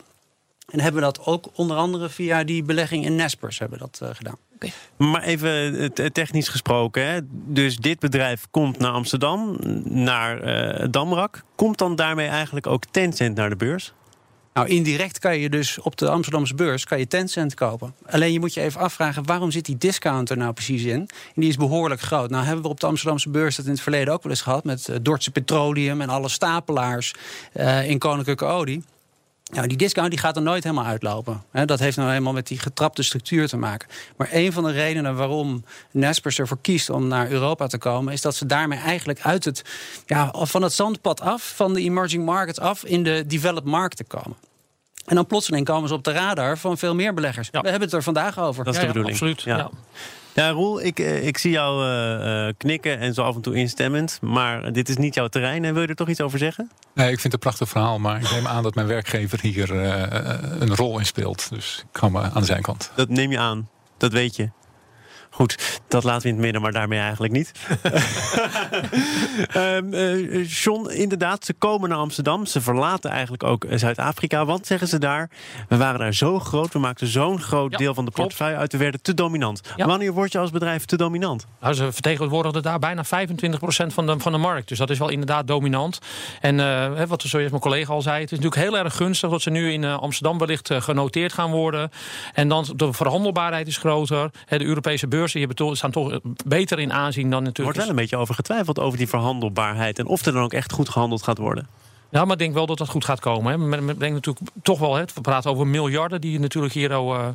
En 0.72 0.80
hebben 0.80 1.02
we 1.02 1.08
dat 1.08 1.26
ook 1.26 1.50
onder 1.54 1.78
andere 1.78 2.10
via 2.10 2.44
die 2.44 2.64
belegging 2.64 3.06
in 3.06 3.16
Nespers 3.16 3.60
hebben 3.60 3.80
dat, 3.80 4.00
uh, 4.04 4.10
gedaan. 4.14 4.38
Okay. 4.56 4.72
Maar 4.98 5.24
even 5.24 5.82
uh, 5.82 5.88
technisch 6.08 6.48
gesproken. 6.48 7.08
Hè? 7.08 7.20
Dus 7.30 7.78
dit 7.78 8.00
bedrijf 8.00 8.48
komt 8.52 8.80
naar 8.80 8.92
Amsterdam, 8.92 9.58
naar 9.84 10.44
uh, 10.82 10.88
Damrak. 10.92 11.44
Komt 11.56 11.78
dan 11.78 11.96
daarmee 11.96 12.28
eigenlijk 12.28 12.68
ook 12.68 12.84
Tencent 12.92 13.36
naar 13.36 13.50
de 13.50 13.56
beurs? 13.56 13.94
Nou, 14.54 14.68
indirect 14.68 15.20
kan 15.20 15.40
je 15.40 15.50
dus 15.50 15.80
op 15.80 15.98
de 15.98 16.10
Amsterdamse 16.10 16.56
beurs 16.56 16.86
kan 16.86 17.00
je 17.00 17.08
Tencent 17.08 17.54
kopen. 17.54 17.96
Alleen 18.06 18.32
je 18.32 18.40
moet 18.40 18.54
je 18.54 18.62
even 18.62 18.82
afvragen, 18.82 19.26
waarom 19.26 19.52
zit 19.52 19.66
die 19.66 19.78
discount 19.78 20.30
er 20.30 20.38
nou 20.38 20.54
precies 20.54 20.84
in? 20.84 21.00
En 21.36 21.42
die 21.42 21.50
is 21.50 21.58
behoorlijk 21.58 22.02
groot. 22.02 22.30
Nou 22.30 22.46
hebben 22.46 22.64
we 22.64 22.70
op 22.70 22.80
de 22.80 22.88
Amsterdamse 22.88 23.30
beurs 23.30 23.56
dat 23.56 23.66
in 23.66 23.72
het 23.72 23.82
verleden 23.82 24.14
ook 24.14 24.24
wel 24.24 24.32
eens 24.32 24.42
gehad... 24.42 24.64
met 24.64 24.88
uh, 24.88 24.96
Dordtse 25.02 25.32
Petroleum 25.32 26.02
en 26.02 26.10
alle 26.10 26.30
stapelaars 26.30 27.14
uh, 27.54 27.90
in 27.90 28.00
Koninklijke 28.00 28.46
Olie. 28.46 28.84
Nou, 29.54 29.68
die 29.68 29.78
discount 29.78 30.10
die 30.10 30.20
gaat 30.20 30.36
er 30.36 30.42
nooit 30.42 30.64
helemaal 30.64 30.86
uitlopen. 30.86 31.44
Dat 31.66 31.80
heeft 31.80 31.98
nou 31.98 32.10
helemaal 32.10 32.34
met 32.34 32.48
die 32.48 32.60
getrapte 32.60 33.04
structuur 33.04 33.48
te 33.48 33.58
maken. 33.58 33.88
Maar 34.18 34.30
een 34.32 34.54
van 34.54 34.64
de 34.64 34.72
redenen 34.72 35.16
waarom 35.16 35.64
Naspers 35.92 36.40
ervoor 36.40 36.58
kiest 36.62 36.90
om 36.90 37.08
naar 37.08 37.30
Europa 37.30 37.68
te 37.68 37.78
komen, 37.78 38.14
is 38.14 38.22
dat 38.22 38.36
ze 38.36 38.46
daarmee 38.46 38.80
eigenlijk 38.80 39.22
uit 39.22 39.46
het, 39.46 39.62
ja, 40.06 40.34
van 40.38 40.62
het 40.62 40.74
zandpad 40.74 41.22
af, 41.22 41.54
van 41.56 41.74
de 41.74 41.82
emerging 41.82 42.26
markets 42.26 42.60
af, 42.60 42.86
in 42.86 43.04
de 43.04 43.24
developed 43.28 43.72
market 43.72 44.08
komen. 44.08 44.38
En 45.06 45.16
dan 45.16 45.28
plotseling 45.28 45.66
komen 45.66 45.88
ze 45.88 45.94
op 45.94 46.04
de 46.04 46.12
radar 46.12 46.58
van 46.58 46.78
veel 46.78 46.96
meer 46.96 47.14
beleggers. 47.14 47.50
We 47.50 47.58
hebben 47.58 47.82
het 47.82 47.94
er 47.94 48.04
vandaag 48.04 48.40
over. 48.40 48.64
Dat 48.64 48.74
is 48.74 48.80
de 48.80 48.88
bedoeling. 48.88 49.14
absoluut. 49.14 49.42
Ja. 49.42 49.70
Ja, 50.34 50.50
Roel, 50.50 50.82
ik, 50.82 51.00
eh, 51.00 51.28
ik 51.28 51.38
zie 51.38 51.52
jou 51.52 51.86
uh, 51.86 52.54
knikken 52.58 53.00
en 53.00 53.14
zo 53.14 53.22
af 53.22 53.36
en 53.36 53.42
toe 53.42 53.56
instemmend. 53.56 54.18
Maar 54.22 54.72
dit 54.72 54.90
is 54.90 54.98
niet 54.98 55.14
jouw 55.14 55.28
terrein. 55.28 55.66
En 55.66 55.74
wil 55.74 55.82
je 55.82 55.88
er 55.88 55.96
toch 55.96 56.10
iets 56.10 56.22
over 56.22 56.40
zeggen? 56.40 56.72
Nee, 56.94 57.12
ik 57.12 57.20
vind 57.20 57.24
het 57.24 57.34
een 57.34 57.40
prachtig 57.40 57.70
verhaal. 57.70 58.00
Maar 58.00 58.22
ik 58.22 58.32
neem 58.32 58.48
aan 58.48 58.64
dat 58.64 58.76
mijn 58.76 58.88
werkgever 58.88 59.40
hier 59.42 59.74
uh, 59.74 60.04
een 60.60 60.76
rol 60.76 61.00
in 61.00 61.06
speelt. 61.06 61.50
Dus 61.50 61.86
ik 61.94 62.00
hou 62.00 62.12
me 62.12 62.20
aan 62.22 62.42
de 62.42 62.46
zijkant. 62.46 62.92
Dat 62.96 63.10
neem 63.10 63.32
je 63.32 63.40
aan. 63.40 63.70
Dat 63.98 64.12
weet 64.12 64.36
je. 64.36 64.50
Goed, 65.34 65.82
dat 65.88 66.04
laten 66.04 66.22
we 66.22 66.28
in 66.28 66.34
het 66.34 66.44
midden, 66.44 66.62
maar 66.62 66.72
daarmee 66.72 67.00
eigenlijk 67.00 67.34
niet. 67.34 67.52
um, 69.56 69.94
uh, 69.94 70.50
John, 70.50 70.90
inderdaad, 70.90 71.46
ze 71.46 71.54
komen 71.54 71.90
naar 71.90 71.98
Amsterdam. 71.98 72.46
Ze 72.46 72.62
verlaten 72.62 73.12
eigenlijk 73.12 73.44
ook 73.44 73.66
Zuid-Afrika. 73.70 74.46
Want 74.46 74.68
zeggen 74.68 74.88
ze 74.88 75.00
daar, 75.00 75.30
we 75.68 75.78
waren 75.78 76.00
daar 76.00 76.14
zo 76.14 76.40
groot, 76.40 76.74
we 76.74 76.80
maakten 76.80 77.08
zo'n 77.08 77.42
groot 77.42 77.78
deel 77.78 77.94
van 77.94 78.06
de 78.06 78.12
portefeuille 78.12 78.58
uit, 78.58 78.72
we 78.72 78.78
werden 78.78 79.02
te 79.02 79.14
dominant. 79.14 79.62
Wanneer 79.78 80.14
word 80.14 80.32
je 80.32 80.38
als 80.38 80.52
bedrijf 80.52 80.86
te 80.86 80.98
dominant? 80.98 81.46
Nou, 81.62 81.74
ze 81.74 81.92
vertegenwoordigden 81.92 82.62
daar 82.62 82.80
bijna 82.80 83.06
25% 83.06 83.08
van 83.88 84.06
de, 84.06 84.20
van 84.20 84.32
de 84.32 84.38
markt. 84.38 84.68
Dus 84.68 84.78
dat 84.78 84.90
is 84.90 85.00
wel 85.00 85.10
inderdaad 85.10 85.48
dominant. 85.48 86.00
En 86.42 86.60
uh, 86.60 87.04
wat 87.08 87.22
zoals 87.22 87.50
mijn 87.50 87.62
collega 87.62 87.94
al 87.94 88.02
zei, 88.02 88.22
het 88.22 88.32
is 88.32 88.40
natuurlijk 88.40 88.70
heel 88.70 88.78
erg 88.84 88.96
gunstig 88.96 89.30
dat 89.30 89.42
ze 89.42 89.50
nu 89.50 89.72
in 89.72 89.84
uh, 89.84 89.98
Amsterdam 89.98 90.38
wellicht 90.38 90.74
genoteerd 90.74 91.34
gaan 91.34 91.52
worden. 91.52 91.92
En 92.34 92.48
dan 92.48 92.66
de 92.76 92.94
verhandelbaarheid 92.94 93.68
is 93.68 93.78
groter. 93.78 94.32
de 94.48 94.66
Europese 94.66 95.08
beurs 95.08 95.22
beurzen 95.24 95.78
staan 95.78 95.92
toch 95.92 96.20
beter 96.46 96.80
in 96.80 96.94
aanzien 96.94 97.30
dan 97.30 97.44
natuurlijk. 97.44 97.58
Er 97.58 97.64
wordt 97.64 97.78
wel 97.78 97.90
een 97.90 97.96
beetje 97.96 98.18
over 98.18 98.36
getwijfeld 98.36 98.80
over 98.80 98.98
die 98.98 99.08
verhandelbaarheid 99.08 100.00
en 100.00 100.06
of 100.06 100.26
er 100.26 100.34
dan 100.34 100.44
ook 100.44 100.54
echt 100.54 100.72
goed 100.72 100.90
gehandeld 100.90 101.24
gaat 101.24 101.38
worden. 101.38 101.68
Ja, 102.10 102.24
maar 102.24 102.32
ik 102.32 102.40
denk 102.40 102.54
wel 102.54 102.66
dat 102.66 102.78
dat 102.78 102.90
goed 102.90 103.06
gaat 103.06 103.20
komen. 103.20 103.52
Hè. 103.52 103.58
Men 103.58 103.86
denkt 103.86 104.00
natuurlijk 104.00 104.46
toch 104.62 104.80
wel, 104.80 104.96
hè, 104.96 105.04
we 105.14 105.22
praten 105.22 105.52
over 105.52 105.68
miljarden 105.68 106.22
die 106.22 106.40
natuurlijk 106.40 106.74
hier 106.74 106.94
al 106.94 107.16
uh, 107.16 107.28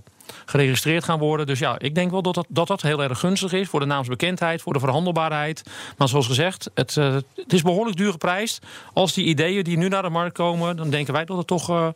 geregistreerd 0.44 1.04
gaan 1.04 1.18
worden. 1.18 1.46
Dus 1.46 1.58
ja, 1.58 1.78
ik 1.78 1.94
denk 1.94 2.10
wel 2.10 2.22
dat 2.22 2.34
dat, 2.34 2.46
dat 2.48 2.66
dat 2.66 2.82
heel 2.82 3.02
erg 3.02 3.18
gunstig 3.18 3.52
is 3.52 3.68
voor 3.68 3.80
de 3.80 3.86
naamsbekendheid, 3.86 4.62
voor 4.62 4.72
de 4.72 4.78
verhandelbaarheid. 4.78 5.62
Maar 5.96 6.08
zoals 6.08 6.26
gezegd, 6.26 6.70
het, 6.74 6.96
uh, 6.96 7.14
het 7.34 7.52
is 7.52 7.62
behoorlijk 7.62 7.96
duur 7.96 8.12
geprijsd. 8.12 8.66
Als 8.92 9.14
die 9.14 9.24
ideeën 9.24 9.64
die 9.64 9.76
nu 9.76 9.88
naar 9.88 10.02
de 10.02 10.08
markt 10.08 10.34
komen, 10.34 10.76
dan 10.76 10.90
denken 10.90 11.12
wij 11.12 11.24
dat 11.24 11.36
het 11.36 11.46
toch. 11.46 11.70
Uh, 11.70 11.88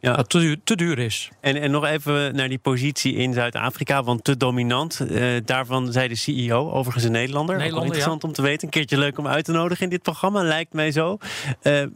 ja. 0.00 0.22
te, 0.22 0.38
duur, 0.38 0.56
te 0.64 0.76
duur 0.76 0.98
is. 0.98 1.30
En, 1.40 1.60
en 1.60 1.70
nog 1.70 1.84
even 1.84 2.34
naar 2.34 2.48
die 2.48 2.58
positie 2.58 3.14
in 3.14 3.32
Zuid-Afrika, 3.32 4.02
want 4.02 4.24
te 4.24 4.36
dominant. 4.36 5.00
Uh, 5.10 5.40
daarvan 5.44 5.92
zei 5.92 6.08
de 6.08 6.16
CEO, 6.16 6.70
overigens 6.70 7.04
een 7.04 7.12
Nederlander. 7.12 7.56
Nederlander 7.56 7.86
interessant 7.86 8.22
ja. 8.22 8.28
om 8.28 8.34
te 8.34 8.42
weten. 8.42 8.64
Een 8.64 8.70
keertje 8.70 8.98
leuk 8.98 9.18
om 9.18 9.26
uit 9.26 9.44
te 9.44 9.52
nodigen 9.52 9.84
in 9.84 9.90
dit 9.90 10.02
programma, 10.02 10.42
lijkt 10.42 10.72
mij 10.72 10.92
zo. 10.92 11.18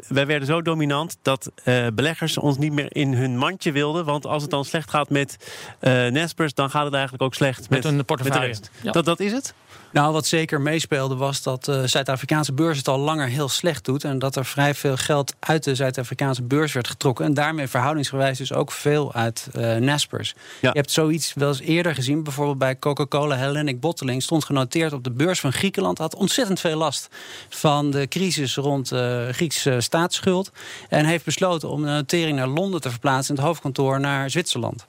Wij 0.09 0.27
werden 0.27 0.47
zo 0.47 0.63
dominant 0.63 1.17
dat 1.23 1.53
beleggers 1.95 2.39
ons 2.39 2.59
niet 2.59 2.73
meer 2.73 2.97
in 2.97 3.15
hun 3.15 3.39
mandje 3.39 3.73
wilden. 3.73 4.05
Want 4.05 4.27
als 4.27 4.43
het 4.43 4.51
dan 4.51 4.65
slecht 4.65 4.91
gaat 4.91 5.11
met 5.11 5.37
Nespers, 5.81 6.55
dan 6.55 6.71
gaat 6.71 6.85
het 6.85 6.95
eigenlijk 6.95 7.23
ook 7.23 7.35
slecht 7.35 7.71
met, 7.71 7.85
met 7.85 7.85
een 7.85 8.05
portefeuille. 8.05 8.49
Met 8.49 8.71
ja. 8.81 8.93
dat, 8.93 9.05
dat 9.05 9.21
is 9.21 9.33
het? 9.33 9.55
Nou, 9.93 10.13
wat 10.13 10.27
zeker 10.27 10.61
meespeelde 10.61 11.15
was 11.15 11.43
dat 11.43 11.65
de 11.65 11.87
Zuid-Afrikaanse 11.87 12.53
beurs 12.53 12.79
het 12.79 12.89
al 12.89 12.99
langer 12.99 13.29
heel 13.29 13.49
slecht 13.49 13.85
doet. 13.85 14.05
En 14.05 14.19
dat 14.19 14.37
er 14.37 14.45
vrij 14.45 14.75
veel 14.75 14.97
geld 14.97 15.35
uit 15.41 15.65
de 15.65 15.75
Zuid-Afrikaanse 15.75 16.43
beurs 16.43 16.73
werd 16.73 16.89
getrokken. 16.89 17.25
En 17.25 17.35
daarmee 17.35 17.69
verhoudingsgewijs 17.69 18.39
dus 18.39 18.53
ook 18.53 18.73
veel 18.73 19.13
uit 19.13 19.49
uh, 19.57 19.77
Naspers. 19.77 20.35
Je 20.61 20.69
hebt 20.73 20.91
zoiets 20.91 21.35
wel 21.35 21.49
eens 21.49 21.61
eerder 21.61 21.95
gezien. 21.95 22.23
Bijvoorbeeld 22.23 22.59
bij 22.59 22.79
Coca-Cola 22.79 23.37
Hellenic 23.37 23.81
Bottling 23.81 24.23
stond 24.23 24.45
genoteerd 24.45 24.93
op 24.93 25.05
de 25.05 25.11
beurs 25.11 25.41
van 25.41 25.53
Griekenland. 25.53 25.99
Had 25.99 26.15
ontzettend 26.15 26.61
veel 26.61 26.77
last 26.77 27.09
van 27.49 27.91
de 27.91 28.09
crisis 28.09 28.57
rond 28.57 28.93
uh, 28.93 29.29
Griekse 29.29 29.81
staatsschuld. 29.81 30.51
En 30.89 31.05
heeft 31.05 31.25
besloten 31.25 31.69
om 31.69 31.83
de 31.83 31.89
notering 31.89 32.37
naar 32.37 32.49
Londen 32.49 32.81
te 32.81 32.91
verplaatsen. 32.91 33.35
En 33.35 33.41
het 33.41 33.49
hoofdkantoor 33.49 34.01
naar 34.01 34.31
Zwitserland. 34.31 34.87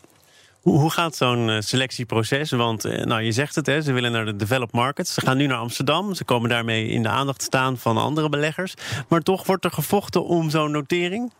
Hoe, 0.67 0.91
gaat 0.91 1.15
zo'n 1.15 1.49
uh, 1.49 1.57
selectieproces? 1.59 2.51
Want 2.51 2.85
uh, 2.85 3.03
nou, 3.03 3.21
je 3.21 3.31
zegt 3.31 3.55
het, 3.55 3.65
hè, 3.65 3.81
ze 3.81 3.93
willen 3.93 4.11
naar 4.11 4.25
de 4.25 4.35
developed 4.35 4.75
markets. 4.75 5.13
Ze 5.13 5.21
gaan 5.21 5.37
nu 5.37 5.45
naar 5.45 5.57
Amsterdam. 5.57 6.13
Ze 6.13 6.23
komen 6.23 6.49
daarmee 6.49 6.87
in 6.87 7.03
de 7.03 7.09
aandacht 7.09 7.41
staan 7.41 7.77
van 7.77 7.97
andere 7.97 8.29
beleggers. 8.29 8.73
Maar 9.07 9.21
toch 9.21 9.45
wordt 9.45 9.65
er 9.65 9.71
gevochten 9.71 10.25
om 10.25 10.49
zo'n 10.49 10.71
notering? 10.71 11.31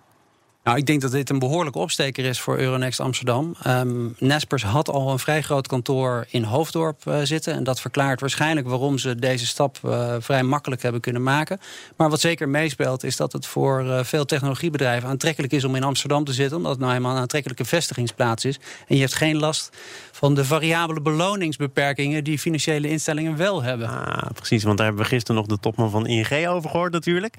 Nou, 0.67 0.79
ik 0.79 0.85
denk 0.85 1.01
dat 1.01 1.11
dit 1.11 1.29
een 1.29 1.39
behoorlijke 1.39 1.79
opsteker 1.79 2.25
is 2.25 2.39
voor 2.39 2.57
Euronext 2.57 2.99
Amsterdam. 2.99 3.55
Um, 3.67 4.15
Nespers 4.19 4.63
had 4.63 4.89
al 4.89 5.11
een 5.11 5.19
vrij 5.19 5.41
groot 5.41 5.67
kantoor 5.67 6.25
in 6.29 6.43
Hoofddorp 6.43 7.01
uh, 7.07 7.19
zitten. 7.23 7.53
En 7.53 7.63
dat 7.63 7.81
verklaart 7.81 8.19
waarschijnlijk 8.19 8.67
waarom 8.67 8.97
ze 8.97 9.15
deze 9.15 9.45
stap 9.45 9.77
uh, 9.85 10.15
vrij 10.19 10.43
makkelijk 10.43 10.81
hebben 10.81 11.01
kunnen 11.01 11.23
maken. 11.23 11.59
Maar 11.95 12.09
wat 12.09 12.19
zeker 12.19 12.49
meespeelt 12.49 13.03
is 13.03 13.15
dat 13.15 13.33
het 13.33 13.45
voor 13.45 13.83
uh, 13.83 14.03
veel 14.03 14.25
technologiebedrijven 14.25 15.09
aantrekkelijk 15.09 15.53
is 15.53 15.63
om 15.63 15.75
in 15.75 15.83
Amsterdam 15.83 16.23
te 16.23 16.33
zitten. 16.33 16.57
Omdat 16.57 16.71
het 16.71 16.81
nou 16.81 16.93
eenmaal 16.93 17.15
een 17.15 17.21
aantrekkelijke 17.21 17.65
vestigingsplaats 17.65 18.45
is. 18.45 18.59
En 18.87 18.95
je 18.95 19.01
hebt 19.01 19.15
geen 19.15 19.37
last 19.37 19.77
van 20.17 20.33
de 20.33 20.45
variabele 20.45 21.01
beloningsbeperkingen 21.01 22.23
die 22.23 22.39
financiële 22.39 22.89
instellingen 22.89 23.37
wel 23.37 23.63
hebben. 23.63 23.87
Ah, 23.87 24.31
precies, 24.33 24.63
want 24.63 24.77
daar 24.77 24.85
hebben 24.85 25.03
we 25.03 25.09
gisteren 25.09 25.35
nog 25.35 25.45
de 25.45 25.59
topman 25.59 25.89
van 25.89 26.07
ING 26.07 26.47
over 26.47 26.69
gehoord 26.69 26.91
natuurlijk. 26.91 27.35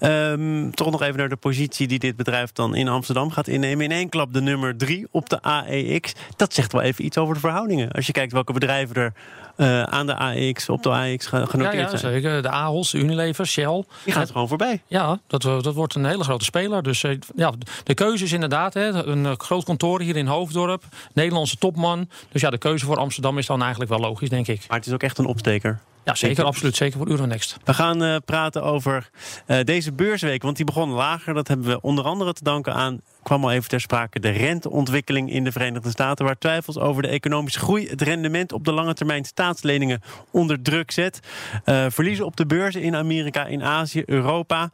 Um, 0.00 0.74
toch 0.74 0.90
nog 0.90 1.02
even 1.02 1.16
naar 1.16 1.28
de 1.28 1.36
positie 1.36 1.88
die 1.88 1.98
dit 1.98 2.16
bedrijf 2.16 2.52
dan 2.52 2.74
in 2.74 2.88
Amsterdam 2.88 3.30
gaat 3.30 3.48
innemen. 3.48 3.84
In 3.84 3.90
één 3.90 4.08
klap 4.08 4.32
de 4.32 4.40
nummer 4.40 4.76
drie 4.76 5.06
op 5.10 5.28
de 5.28 5.42
AEX. 5.42 6.12
Dat 6.36 6.54
zegt 6.54 6.72
wel 6.72 6.82
even 6.82 7.04
iets 7.04 7.18
over 7.18 7.34
de 7.34 7.40
verhoudingen. 7.40 7.90
Als 7.90 8.06
je 8.06 8.12
kijkt 8.12 8.32
welke 8.32 8.52
bedrijven 8.52 8.96
er 8.96 9.12
uh, 9.56 9.82
aan 9.82 10.06
de 10.06 10.14
AEX, 10.14 10.68
op 10.68 10.82
de 10.82 10.90
AEX 10.90 11.26
genoteerd 11.26 11.72
ja, 11.72 11.80
ja, 11.80 11.96
zijn. 11.96 12.12
zeker. 12.12 12.42
De 12.42 12.48
Ahold, 12.48 12.92
Unilever, 12.92 13.46
Shell. 13.46 13.84
Die 14.04 14.12
gaat 14.12 14.30
gewoon 14.30 14.48
voorbij. 14.48 14.82
Ja, 14.86 15.18
dat, 15.26 15.42
dat 15.42 15.74
wordt 15.74 15.94
een 15.94 16.04
hele 16.04 16.24
grote 16.24 16.44
speler. 16.44 16.82
Dus 16.82 17.02
uh, 17.02 17.18
ja, 17.34 17.52
de 17.84 17.94
keuze 17.94 18.24
is 18.24 18.32
inderdaad 18.32 18.74
hè, 18.74 18.88
een 18.88 19.40
groot 19.40 19.64
kantoor 19.64 20.00
hier 20.00 20.16
in 20.16 20.26
Hoofddorp. 20.26 20.84
Nederlandse 21.12 21.56
topman. 21.56 22.08
Dus 22.28 22.40
ja, 22.40 22.50
de 22.50 22.58
keuze 22.58 22.84
voor 22.84 22.96
Amsterdam 22.96 23.38
is 23.38 23.46
dan 23.46 23.60
eigenlijk 23.60 23.90
wel 23.90 24.00
logisch, 24.00 24.28
denk 24.28 24.46
ik. 24.46 24.64
Maar 24.68 24.78
het 24.78 24.86
is 24.86 24.92
ook 24.92 25.02
echt 25.02 25.18
een 25.18 25.26
opsteker. 25.26 25.80
Ja, 26.04 26.14
zeker, 26.14 26.44
absoluut. 26.44 26.76
Zeker 26.76 26.98
voor 26.98 27.08
Euronext. 27.08 27.56
We 27.64 27.74
gaan 27.74 28.02
uh, 28.02 28.16
praten 28.24 28.62
over 28.62 29.10
uh, 29.46 29.58
deze 29.64 29.92
beursweek, 29.92 30.42
want 30.42 30.56
die 30.56 30.64
begon 30.64 30.90
lager. 30.90 31.34
Dat 31.34 31.48
hebben 31.48 31.66
we 31.66 31.80
onder 31.80 32.04
andere 32.04 32.32
te 32.32 32.44
danken 32.44 32.74
aan, 32.74 33.00
kwam 33.22 33.44
al 33.44 33.52
even 33.52 33.68
ter 33.68 33.80
sprake, 33.80 34.20
de 34.20 34.30
renteontwikkeling 34.30 35.30
in 35.30 35.44
de 35.44 35.52
Verenigde 35.52 35.90
Staten, 35.90 36.24
waar 36.24 36.38
twijfels 36.38 36.78
over 36.78 37.02
de 37.02 37.08
economische 37.08 37.58
groei 37.58 37.88
het 37.88 38.02
rendement 38.02 38.52
op 38.52 38.64
de 38.64 38.72
lange 38.72 38.94
termijn 38.94 39.24
staatsleningen 39.24 40.02
onder 40.30 40.62
druk 40.62 40.90
zet. 40.90 41.20
Uh, 41.64 41.86
verliezen 41.88 42.24
op 42.24 42.36
de 42.36 42.46
beurzen 42.46 42.82
in 42.82 42.96
Amerika, 42.96 43.46
in 43.46 43.62
Azië, 43.62 44.02
Europa. 44.06 44.70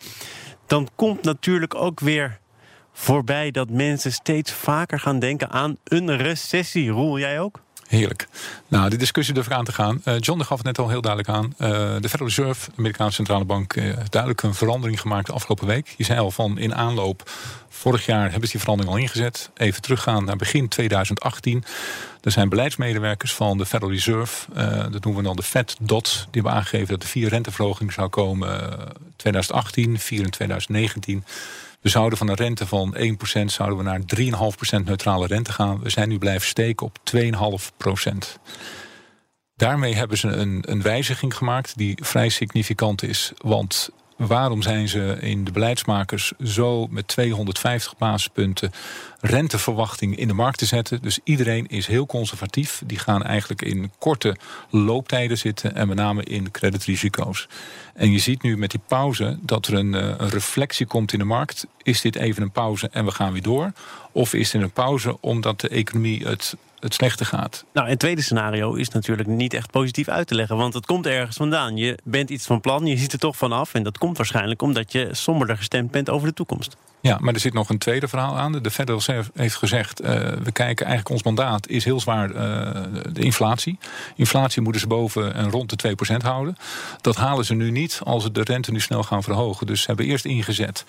Dan 0.67 0.89
komt 0.95 1.23
natuurlijk 1.23 1.75
ook 1.75 2.01
weer 2.01 2.39
voorbij 2.99 3.51
dat 3.51 3.71
mensen 3.71 4.13
steeds 4.13 4.53
vaker 4.53 5.01
gaan 5.01 5.19
denken 5.19 5.51
aan 5.51 5.77
een 5.85 6.17
recessie. 6.17 6.91
Roel, 6.91 7.19
jij 7.19 7.41
ook? 7.41 7.61
Heerlijk. 7.89 8.29
Nou, 8.69 8.89
die 8.89 8.99
discussie 8.99 9.35
durf 9.35 9.47
ik 9.47 9.53
aan 9.53 9.65
te 9.65 9.73
gaan. 9.73 10.03
Uh, 10.05 10.15
John 10.19 10.43
gaf 10.43 10.57
het 10.57 10.67
net 10.67 10.79
al 10.79 10.89
heel 10.89 11.01
duidelijk 11.01 11.37
aan. 11.39 11.45
Uh, 11.45 11.69
de 12.01 12.09
Federal 12.09 12.27
Reserve, 12.27 12.71
de 12.71 12.77
Amerikaanse 12.77 13.15
Centrale 13.15 13.45
Bank, 13.45 13.75
heeft 13.75 14.13
duidelijk 14.13 14.43
een 14.43 14.55
verandering 14.55 15.01
gemaakt 15.01 15.27
de 15.27 15.33
afgelopen 15.33 15.67
week. 15.67 15.95
Je 15.97 16.05
zei 16.05 16.19
al 16.19 16.31
van 16.31 16.59
in 16.59 16.75
aanloop. 16.75 17.31
Vorig 17.69 18.07
jaar 18.07 18.31
hebben 18.31 18.45
ze 18.45 18.51
die 18.51 18.61
verandering 18.61 18.95
al 18.95 19.01
ingezet. 19.03 19.51
Even 19.55 19.83
teruggaan 19.83 20.25
naar 20.25 20.37
begin 20.37 20.69
2018. 20.69 21.65
Er 22.21 22.31
zijn 22.31 22.49
beleidsmedewerkers 22.49 23.35
van 23.35 23.59
de 23.59 23.67
Federal 23.67 23.93
Reserve, 23.93 24.47
dat 24.91 25.05
noemen 25.05 25.23
we 25.23 25.29
dan 25.29 25.37
de 25.37 25.43
Fed 25.43 25.77
DOT, 25.81 26.05
die 26.05 26.43
hebben 26.43 26.53
aangegeven 26.53 26.89
dat 26.89 27.03
er 27.03 27.09
vier 27.09 27.29
renteverhogingen 27.29 27.93
zou 27.93 28.09
komen 28.09 28.79
2018, 29.17 29.99
4 29.99 30.25
en 30.25 30.31
2019. 30.31 31.25
We 31.87 31.93
zouden 31.93 32.19
van 32.19 32.29
een 32.29 32.35
rente 32.35 32.67
van 32.67 32.97
1% 32.97 33.45
zouden 33.45 33.79
we 33.79 33.85
naar 33.85 34.01
3,5% 34.81 34.85
neutrale 34.85 35.27
rente 35.27 35.53
gaan. 35.53 35.81
We 35.81 35.91
zijn 35.91 36.09
nu 36.09 36.19
blijven 36.19 36.47
steken 36.47 36.87
op 36.87 36.99
2,5%. 37.15 38.41
Daarmee 39.55 39.95
hebben 39.95 40.19
ze 40.19 40.29
een, 40.29 40.65
een 40.67 40.83
wijziging 40.83 41.37
gemaakt 41.37 41.77
die 41.77 41.99
vrij 42.03 42.29
significant 42.29 43.03
is. 43.03 43.33
Want 43.37 43.91
waarom 44.17 44.63
zijn 44.63 44.89
ze 44.89 45.17
in 45.21 45.45
de 45.45 45.53
beleidsmakers 45.53 46.33
zo 46.45 46.87
met 46.91 47.09
250 47.09 47.97
basispunten 47.97 48.73
renteverwachting 49.21 50.17
in 50.17 50.29
de 50.29 50.35
markt 50.35 50.59
te 50.59 50.67
zetten? 50.67 51.03
Dus 51.03 51.19
iedereen 51.25 51.67
is 51.67 51.87
heel 51.87 52.07
conservatief. 52.07 52.83
Die 52.87 52.99
gaan 52.99 53.23
eigenlijk 53.23 53.63
in 53.63 53.93
korte 53.99 54.37
looptijden 54.71 55.39
zitten 55.39 55.75
en 55.75 55.89
met 55.89 55.97
name 55.97 56.23
in 56.23 56.51
creditrisico's. 56.51 57.49
En 57.95 58.13
je 58.13 58.19
ziet 58.19 58.43
nu 58.43 58.57
met 58.57 58.71
die 58.71 58.81
pauze 58.87 59.39
dat 59.41 59.67
er 59.67 59.75
een, 59.75 59.93
een 59.93 60.29
reflectie 60.29 60.87
komt 60.87 61.13
in 61.13 61.19
de 61.19 61.25
markt. 61.25 61.67
Is 61.83 62.01
dit 62.01 62.17
even 62.17 62.43
een 62.43 62.51
pauze 62.51 62.89
en 62.93 63.05
we 63.05 63.11
gaan 63.11 63.33
weer 63.33 63.43
door? 63.43 63.73
Of 64.13 64.35
is 64.35 64.51
dit 64.51 64.63
een 64.63 64.71
pauze 64.71 65.21
omdat 65.21 65.61
de 65.61 65.69
economie 65.69 66.27
het 66.27 66.57
het 66.81 66.95
slechte 66.95 67.25
gaat. 67.25 67.65
Nou, 67.73 67.89
het 67.89 67.99
tweede 67.99 68.23
scenario 68.23 68.75
is 68.75 68.89
natuurlijk 68.89 69.29
niet 69.29 69.55
echt 69.55 69.71
positief 69.71 70.09
uit 70.09 70.27
te 70.27 70.35
leggen. 70.35 70.57
Want 70.57 70.75
het 70.75 70.87
komt 70.87 71.07
ergens 71.07 71.37
vandaan. 71.37 71.77
Je 71.77 71.99
bent 72.05 72.31
iets 72.31 72.47
van 72.47 72.61
plan, 72.61 72.87
je 72.87 72.97
ziet 72.97 73.13
er 73.13 73.19
toch 73.19 73.37
vanaf. 73.37 73.75
En 73.75 73.83
dat 73.83 73.99
komt 73.99 74.17
waarschijnlijk 74.17 74.63
omdat 74.63 74.93
je 74.93 75.09
somberder 75.13 75.57
gestemd 75.57 75.91
bent 75.91 76.11
over 76.11 76.29
de 76.29 76.35
toekomst. 76.35 76.77
Ja, 77.01 77.19
maar 77.21 77.35
er 77.35 77.41
zit 77.41 77.53
nog 77.53 77.69
een 77.69 77.79
tweede 77.79 78.09
verhaal 78.09 78.39
aan. 78.39 78.53
De 78.53 78.71
Federal 78.71 78.99
Reserve 78.99 79.31
heeft 79.35 79.57
gezegd... 79.57 80.03
Uh, 80.03 80.09
we 80.43 80.53
kijken 80.53 80.87
eigenlijk, 80.87 81.09
ons 81.09 81.23
mandaat 81.23 81.69
is 81.69 81.85
heel 81.85 82.01
zwaar 82.01 82.31
uh, 82.31 82.37
de 83.13 83.21
inflatie. 83.21 83.79
Inflatie 84.17 84.63
moeten 84.63 84.81
ze 84.81 84.87
boven 84.87 85.35
en 85.35 85.51
rond 85.51 85.83
de 85.83 85.97
2% 86.13 86.17
houden. 86.17 86.57
Dat 87.01 87.17
halen 87.17 87.45
ze 87.45 87.55
nu 87.55 87.71
niet 87.71 88.01
als 88.05 88.23
ze 88.23 88.33
de 88.33 88.43
rente 88.43 88.73
nu 88.73 88.81
snel 88.81 89.03
gaan 89.03 89.23
verhogen. 89.23 89.67
Dus 89.67 89.81
ze 89.81 89.87
hebben 89.87 90.07
eerst 90.07 90.25
ingezet 90.25 90.85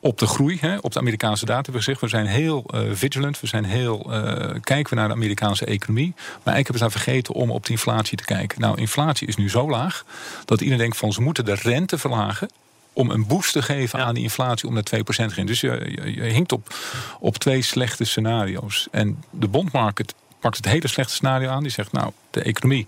op 0.00 0.18
de 0.18 0.26
groei, 0.26 0.58
hè, 0.60 0.76
op 0.80 0.92
de 0.92 0.98
Amerikaanse 0.98 1.44
data. 1.44 1.72
We 1.72 1.78
gezegd, 1.78 2.00
we 2.00 2.08
zijn 2.08 2.26
heel 2.26 2.64
uh, 2.74 2.80
vigilant, 2.92 3.40
we 3.40 3.46
zijn 3.46 3.64
heel... 3.64 3.98
kijken 4.62 4.94
we 4.94 4.94
naar 4.94 5.08
de 5.08 5.14
Amerikaanse 5.14 5.64
economie. 5.64 6.14
Maar 6.42 6.58
ik 6.58 6.64
heb 6.66 6.74
het 6.74 6.78
daar 6.78 6.90
vergeten 6.90 7.34
om 7.34 7.50
op 7.50 7.64
de 7.64 7.70
inflatie 7.70 8.16
te 8.16 8.24
kijken. 8.24 8.60
Nou, 8.60 8.78
inflatie 8.78 9.28
is 9.28 9.36
nu 9.36 9.50
zo 9.50 9.70
laag 9.70 10.04
dat 10.44 10.60
iedereen 10.60 10.80
denkt 10.82 10.96
van... 10.96 11.12
ze 11.12 11.22
moeten 11.22 11.44
de 11.44 11.54
rente 11.54 11.98
verlagen 11.98 12.48
om 12.92 13.10
een 13.10 13.26
boost 13.26 13.52
te 13.52 13.62
geven 13.62 13.98
ja. 13.98 14.04
aan 14.04 14.14
die 14.14 14.22
inflatie 14.22 14.68
om 14.68 14.74
naar 14.74 14.84
2% 14.94 15.04
te 15.04 15.12
gaan. 15.12 15.46
Dus 15.46 15.60
je, 15.60 15.92
je, 16.02 16.14
je 16.14 16.22
hinkt 16.22 16.52
op, 16.52 16.74
op 17.20 17.36
twee 17.36 17.62
slechte 17.62 18.04
scenario's. 18.04 18.88
En 18.90 19.24
de 19.30 19.48
bondmarket 19.48 20.14
pakt 20.40 20.56
het 20.56 20.66
hele 20.66 20.88
slechte 20.88 21.12
scenario 21.12 21.48
aan. 21.48 21.62
Die 21.62 21.72
zegt, 21.72 21.92
nou, 21.92 22.12
de 22.30 22.42
economie 22.42 22.86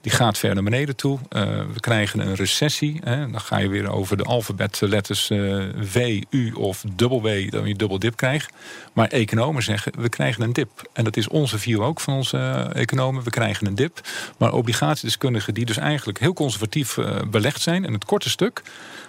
die 0.00 0.12
gaat 0.12 0.38
ver 0.38 0.54
naar 0.54 0.62
beneden 0.62 0.96
toe. 0.96 1.18
Uh, 1.18 1.42
we 1.72 1.80
krijgen 1.80 2.20
een 2.20 2.34
recessie. 2.34 3.00
Hè. 3.04 3.30
Dan 3.30 3.40
ga 3.40 3.58
je 3.58 3.68
weer 3.68 3.90
over 3.90 4.16
de 4.16 4.22
alfabetletters 4.22 5.30
uh, 5.30 5.64
V, 5.80 6.22
U 6.30 6.52
of 6.52 6.84
dubbel 6.94 7.22
W, 7.22 7.50
dan 7.50 7.68
je 7.68 7.74
dubbel 7.74 7.98
dip 7.98 8.16
krijgt. 8.16 8.52
Maar 8.92 9.08
economen 9.08 9.62
zeggen, 9.62 9.92
we 9.98 10.08
krijgen 10.08 10.42
een 10.42 10.52
dip. 10.52 10.90
En 10.92 11.04
dat 11.04 11.16
is 11.16 11.28
onze 11.28 11.58
view 11.58 11.82
ook 11.82 12.00
van 12.00 12.14
onze 12.14 12.36
uh, 12.36 12.80
economen. 12.80 13.22
We 13.22 13.30
krijgen 13.30 13.66
een 13.66 13.74
dip. 13.74 14.00
Maar 14.38 14.52
obligatiedeskundigen 14.52 15.54
die 15.54 15.64
dus 15.64 15.76
eigenlijk 15.76 16.18
heel 16.18 16.32
conservatief 16.32 16.98
belegd 17.30 17.62
zijn... 17.62 17.84
en 17.84 17.92
het 17.92 18.04
korte 18.04 18.30
stuk, 18.30 18.62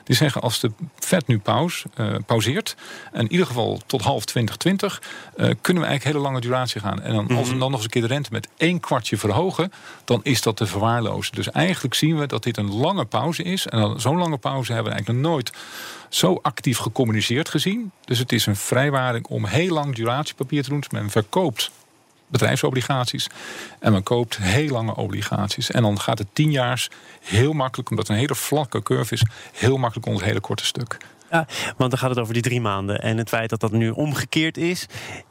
die 0.10 0.18
zeggen 0.18 0.42
als 0.42 0.60
de 0.60 0.72
Fed 1.00 1.28
nu 1.28 1.40
pauze, 1.40 1.88
uh, 1.98 2.16
pauzeert, 2.26 2.76
en 3.12 3.22
in 3.22 3.32
ieder 3.32 3.46
geval 3.46 3.82
tot 3.86 4.02
half 4.02 4.26
2020, 4.26 5.02
uh, 5.02 5.36
kunnen 5.36 5.84
we 5.84 5.90
eigenlijk 5.90 6.04
hele 6.04 6.20
lange 6.20 6.42
duratie 6.42 6.82
gaan. 6.82 7.02
En 7.02 7.14
dan, 7.14 7.38
als 7.38 7.50
we 7.50 7.58
dan 7.58 7.72
nog 7.72 7.74
eens 7.74 7.84
een 7.84 7.90
keer 7.90 8.02
de 8.02 8.08
rente 8.08 8.30
met 8.32 8.48
één 8.58 8.80
kwartje 8.80 9.18
verhogen, 9.18 9.72
dan 10.06 10.20
is 10.24 10.42
dat 10.42 10.58
te 10.58 10.66
Dus 11.32 11.52
eigenlijk 11.52 11.94
zien 11.94 12.18
we 12.18 12.26
dat 12.26 12.44
dit 12.44 12.58
een 12.58 12.74
lange 12.74 13.06
pauze 13.06 13.44
is. 13.44 13.68
En 13.68 14.00
zo'n 14.02 14.18
lange 14.18 14.38
pauze 14.38 14.74
hebben 14.74 14.92
we 14.92 14.98
eigenlijk 14.98 15.28
nooit 15.28 15.52
zo 16.10 16.40
actief 16.42 16.78
gecommuniceerd 16.78 17.50
gezien. 17.50 17.92
Dus 18.06 18.20
het 18.20 18.32
is 18.32 18.46
een 18.46 18.56
vrijwaring 18.56 19.28
om 19.28 19.46
heel 19.46 19.74
lang 19.74 19.96
duratiepapier 19.96 20.64
te 20.64 20.70
doen. 20.70 20.84
Men 20.92 21.10
verkoopt 21.10 21.72
bedrijfsobligaties. 22.28 23.28
En 23.80 23.92
men 23.92 24.04
koopt 24.04 24.38
heel 24.38 24.70
lange 24.70 24.96
obligaties. 24.96 25.72
En 25.72 25.82
dan 25.82 26.00
gaat 26.00 26.18
het 26.18 26.28
tienjaars 26.34 26.90
heel 27.22 27.54
makkelijk, 27.54 27.90
omdat 27.90 28.08
een 28.08 28.16
hele 28.16 28.36
vlakke 28.36 28.84
curve 28.84 29.14
is, 29.14 29.24
heel 29.54 29.78
makkelijk 29.78 30.08
onder 30.08 30.22
het 30.22 30.32
hele 30.32 30.44
korte 30.44 30.66
stuk. 30.66 30.98
Ja, 31.32 31.48
want 31.78 31.90
dan 31.90 32.00
gaat 32.00 32.10
het 32.10 32.20
over 32.20 32.34
die 32.34 32.42
drie 32.42 32.62
maanden. 32.62 33.02
En 33.02 33.18
het 33.18 33.30
feit 33.30 33.50
dat 33.50 33.60
dat 33.60 33.72
nu 33.72 33.90
omgekeerd 33.90 34.58
is. 34.58 34.86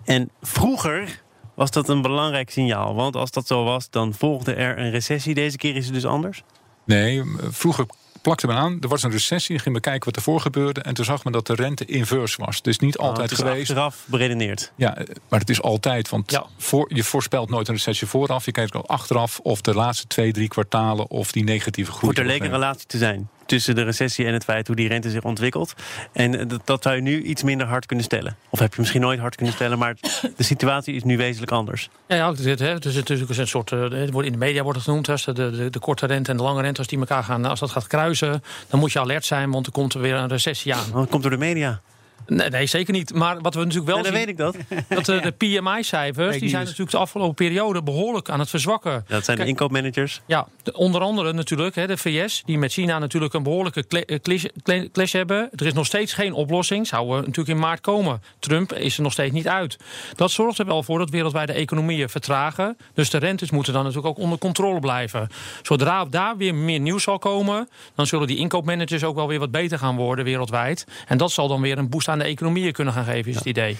En 0.04 0.30
vroeger 0.42 1.20
was 1.58 1.70
dat 1.70 1.88
een 1.88 2.02
belangrijk 2.02 2.50
signaal. 2.50 2.94
Want 2.94 3.16
als 3.16 3.30
dat 3.30 3.46
zo 3.46 3.64
was, 3.64 3.90
dan 3.90 4.14
volgde 4.14 4.54
er 4.54 4.78
een 4.78 4.90
recessie. 4.90 5.34
Deze 5.34 5.56
keer 5.56 5.76
is 5.76 5.84
het 5.84 5.94
dus 5.94 6.04
anders? 6.04 6.42
Nee, 6.84 7.22
vroeger 7.50 7.86
plakte 8.22 8.46
men 8.46 8.56
aan. 8.56 8.78
Er 8.80 8.88
was 8.88 9.02
een 9.02 9.10
recessie. 9.10 9.58
Ging 9.58 9.72
men 9.72 9.82
kijken 9.82 10.04
wat 10.04 10.16
ervoor 10.16 10.40
gebeurde. 10.40 10.80
En 10.80 10.94
toen 10.94 11.04
zag 11.04 11.24
men 11.24 11.32
dat 11.32 11.46
de 11.46 11.54
rente 11.54 11.84
invers 11.84 12.36
was. 12.36 12.62
Dus 12.62 12.78
niet 12.78 12.98
altijd 12.98 13.16
oh, 13.16 13.22
het 13.22 13.32
is 13.32 13.38
geweest. 13.38 13.70
achteraf 13.70 14.04
beredeneerd. 14.06 14.72
Ja, 14.76 14.96
maar 15.28 15.40
het 15.40 15.50
is 15.50 15.62
altijd. 15.62 16.08
Want 16.08 16.30
Ja. 16.30 16.46
voor, 16.56 16.94
je 16.94 17.04
voorspelt 17.04 17.50
nooit 17.50 17.68
een 17.68 17.74
recessie 17.74 18.06
vooraf. 18.06 18.44
Je 18.44 18.52
kijkt 18.52 18.74
al 18.74 18.86
achteraf 18.88 19.40
of 19.42 19.60
de 19.60 19.74
laatste 19.74 20.06
twee, 20.06 20.32
drie 20.32 20.48
kwartalen. 20.48 21.10
of 21.10 21.32
die 21.32 21.44
negatieve 21.44 21.90
groei. 21.90 22.06
Moet 22.06 22.18
er 22.18 22.24
leek 22.26 22.42
een 22.42 22.50
relatie 22.50 22.86
te 22.86 22.98
zijn 22.98 23.28
tussen 23.48 23.74
de 23.74 23.82
recessie 23.82 24.26
en 24.26 24.32
het 24.32 24.44
feit 24.44 24.66
hoe 24.66 24.76
die 24.76 24.88
rente 24.88 25.10
zich 25.10 25.22
ontwikkelt. 25.22 25.74
En 26.12 26.38
eh, 26.38 26.48
dat, 26.48 26.60
dat 26.64 26.82
zou 26.82 26.94
je 26.94 27.02
nu 27.02 27.22
iets 27.22 27.42
minder 27.42 27.66
hard 27.66 27.86
kunnen 27.86 28.04
stellen. 28.04 28.36
Of 28.50 28.58
heb 28.58 28.74
je 28.74 28.80
misschien 28.80 29.00
nooit 29.00 29.20
hard 29.20 29.34
kunnen 29.36 29.54
stellen, 29.54 29.78
maar 29.78 29.96
de 30.36 30.42
situatie 30.42 30.94
is 30.94 31.02
nu 31.04 31.16
wezenlijk 31.16 31.52
anders. 31.52 31.88
Ja, 32.08 32.16
ja 32.16 32.28
ook 32.28 32.36
dit, 32.36 32.58
hè. 32.58 32.68
Het 32.68 32.84
is 32.84 32.94
natuurlijk 32.94 33.30
een 33.30 33.46
soort. 33.46 33.72
eh, 33.72 33.78
wordt 34.10 34.26
in 34.26 34.32
de 34.32 34.38
media 34.38 34.62
wordt 34.62 34.78
het 34.78 34.88
genoemd. 34.88 35.06
Hè, 35.06 35.14
de, 35.32 35.32
de, 35.50 35.70
de 35.70 35.78
korte 35.78 36.06
rente 36.06 36.30
en 36.30 36.36
de 36.36 36.42
lange 36.42 36.62
rente, 36.62 36.78
als 36.78 36.86
die 36.86 36.98
elkaar 36.98 37.24
gaan. 37.24 37.44
Als 37.44 37.60
dat 37.60 37.70
gaat 37.70 37.86
kruisen, 37.86 38.42
dan 38.68 38.80
moet 38.80 38.92
je 38.92 39.00
alert 39.00 39.24
zijn, 39.24 39.50
want 39.50 39.66
er 39.66 39.72
komt 39.72 39.94
er 39.94 40.00
weer 40.00 40.14
een 40.14 40.28
recessie 40.28 40.74
aan. 40.74 40.90
Dat 40.92 41.08
komt 41.08 41.22
door 41.22 41.30
de 41.30 41.36
media. 41.36 41.80
Nee, 42.26 42.48
nee 42.50 42.66
zeker 42.66 42.92
niet. 42.92 43.14
Maar 43.14 43.40
wat 43.40 43.54
we 43.54 43.60
natuurlijk 43.60 43.86
wel 43.86 43.96
dan 43.96 44.04
zien, 44.04 44.14
weet 44.14 44.28
ik 44.28 44.36
dat. 44.36 44.56
dat 44.88 45.08
eh, 45.08 45.22
de 45.22 45.30
PMI-cijfers, 45.30 46.38
die 46.38 46.48
zijn 46.48 46.64
natuurlijk 46.64 46.90
de 46.90 46.96
afgelopen 46.96 47.34
periode 47.34 47.82
behoorlijk 47.82 48.28
aan 48.30 48.38
het 48.38 48.50
verzwakken. 48.50 49.04
Dat 49.08 49.24
zijn 49.24 49.38
de 49.38 49.44
inkoopmanagers. 49.46 50.20
Ja, 50.26 50.46
de- 50.62 50.72
onder 50.72 51.00
andere 51.00 51.32
natuurlijk 51.32 51.74
hè, 51.74 51.86
de 51.86 51.96
VS, 51.96 52.42
die 52.46 52.58
met 52.58 52.72
China 52.72 52.98
natuurlijk 52.98 53.34
een 53.34 53.42
behoorlijke 53.42 53.84
eh, 54.06 54.18
clash, 54.18 54.44
cla- 54.62 54.84
clash 54.92 55.12
hebben. 55.12 55.48
Er 55.56 55.66
is 55.66 55.72
nog 55.72 55.86
steeds 55.86 56.12
geen 56.12 56.32
oplossing. 56.32 56.86
Zou 56.86 57.10
er 57.10 57.16
natuurlijk 57.16 57.48
in 57.48 57.58
maart 57.58 57.80
komen. 57.80 58.22
Trump 58.38 58.72
is 58.72 58.96
er 58.96 59.02
nog 59.02 59.12
steeds 59.12 59.32
niet 59.32 59.48
uit. 59.48 59.76
Dat 60.16 60.30
zorgt 60.30 60.58
er 60.58 60.66
wel 60.66 60.82
voor 60.82 60.98
dat 60.98 61.10
wereldwijde 61.10 61.52
economieën 61.52 62.08
vertragen. 62.08 62.76
Dus 62.94 63.10
de 63.10 63.18
rentes 63.18 63.50
moeten 63.50 63.72
dan 63.72 63.82
natuurlijk 63.84 64.08
ook 64.16 64.24
onder 64.24 64.38
controle 64.38 64.80
blijven. 64.80 65.28
Zodra 65.62 66.04
daar 66.04 66.36
weer 66.36 66.54
meer 66.54 66.80
nieuws 66.80 67.02
zal 67.02 67.18
komen, 67.18 67.68
dan 67.94 68.06
zullen 68.06 68.26
die 68.26 68.36
inkoopmanagers 68.38 69.04
ook 69.04 69.14
wel 69.16 69.28
weer 69.28 69.38
wat 69.38 69.50
beter 69.50 69.78
gaan 69.78 69.96
worden 69.96 70.24
wereldwijd. 70.24 70.86
En 71.06 71.18
dat 71.18 71.30
zal 71.30 71.48
dan 71.48 71.60
weer 71.60 71.78
een 71.78 71.88
boost 71.88 72.07
aan 72.08 72.18
de 72.18 72.24
economieën 72.24 72.72
kunnen 72.72 72.94
gaan 72.94 73.04
geven, 73.04 73.30
is 73.30 73.36
het 73.36 73.46
idee. 73.46 73.76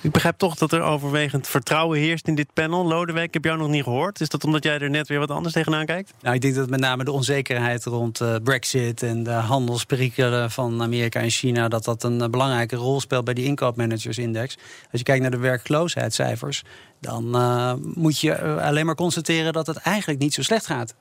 Ik 0.00 0.12
begrijp 0.12 0.38
toch 0.38 0.54
dat 0.54 0.72
er 0.72 0.82
overwegend 0.82 1.48
vertrouwen 1.48 1.98
heerst 1.98 2.28
in 2.28 2.34
dit 2.34 2.52
panel. 2.52 2.86
Lodewijk, 2.86 3.26
ik 3.26 3.34
heb 3.34 3.44
jou 3.44 3.58
nog 3.58 3.68
niet 3.68 3.82
gehoord. 3.82 4.20
Is 4.20 4.28
dat 4.28 4.44
omdat 4.44 4.64
jij 4.64 4.78
er 4.78 4.90
net 4.90 5.08
weer 5.08 5.18
wat 5.18 5.30
anders 5.30 5.54
tegenaan 5.54 5.86
kijkt? 5.86 6.12
Nou, 6.20 6.34
ik 6.34 6.40
denk 6.40 6.54
dat 6.54 6.70
met 6.70 6.80
name 6.80 7.04
de 7.04 7.12
onzekerheid 7.12 7.84
rond 7.84 8.20
eh, 8.20 8.34
Brexit 8.42 9.02
en 9.02 9.22
de 9.22 9.30
handelsperikelen 9.30 10.50
van 10.50 10.82
Amerika 10.82 11.20
en 11.20 11.30
China, 11.30 11.68
dat 11.68 11.84
dat 11.84 12.02
een 12.02 12.20
eh, 12.20 12.28
belangrijke 12.28 12.76
rol 12.76 13.00
speelt 13.00 13.24
bij 13.24 13.34
die 13.34 13.44
inkoopmanagersindex. 13.44 14.56
Als 14.90 15.00
je 15.00 15.02
kijkt 15.02 15.22
naar 15.22 15.30
de 15.30 15.36
werkloosheidscijfers, 15.36 16.62
dan 17.00 17.34
eh, 17.34 17.72
moet 17.94 18.20
je 18.20 18.60
alleen 18.60 18.86
maar 18.86 18.94
constateren 18.94 19.52
dat 19.52 19.66
het 19.66 19.76
eigenlijk 19.76 20.20
niet 20.20 20.34
zo 20.34 20.42
slecht 20.42 20.66
gaat. 20.66 20.94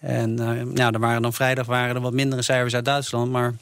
En 0.00 0.38
eh, 0.38 0.74
ja, 0.74 0.90
er 0.90 1.00
waren 1.00 1.22
dan 1.22 1.32
vrijdag 1.32 1.66
waren 1.66 1.94
er 1.94 2.00
wat 2.00 2.12
mindere 2.12 2.42
cijfers 2.42 2.74
uit 2.74 2.84
Duitsland, 2.84 3.32
maar. 3.32 3.54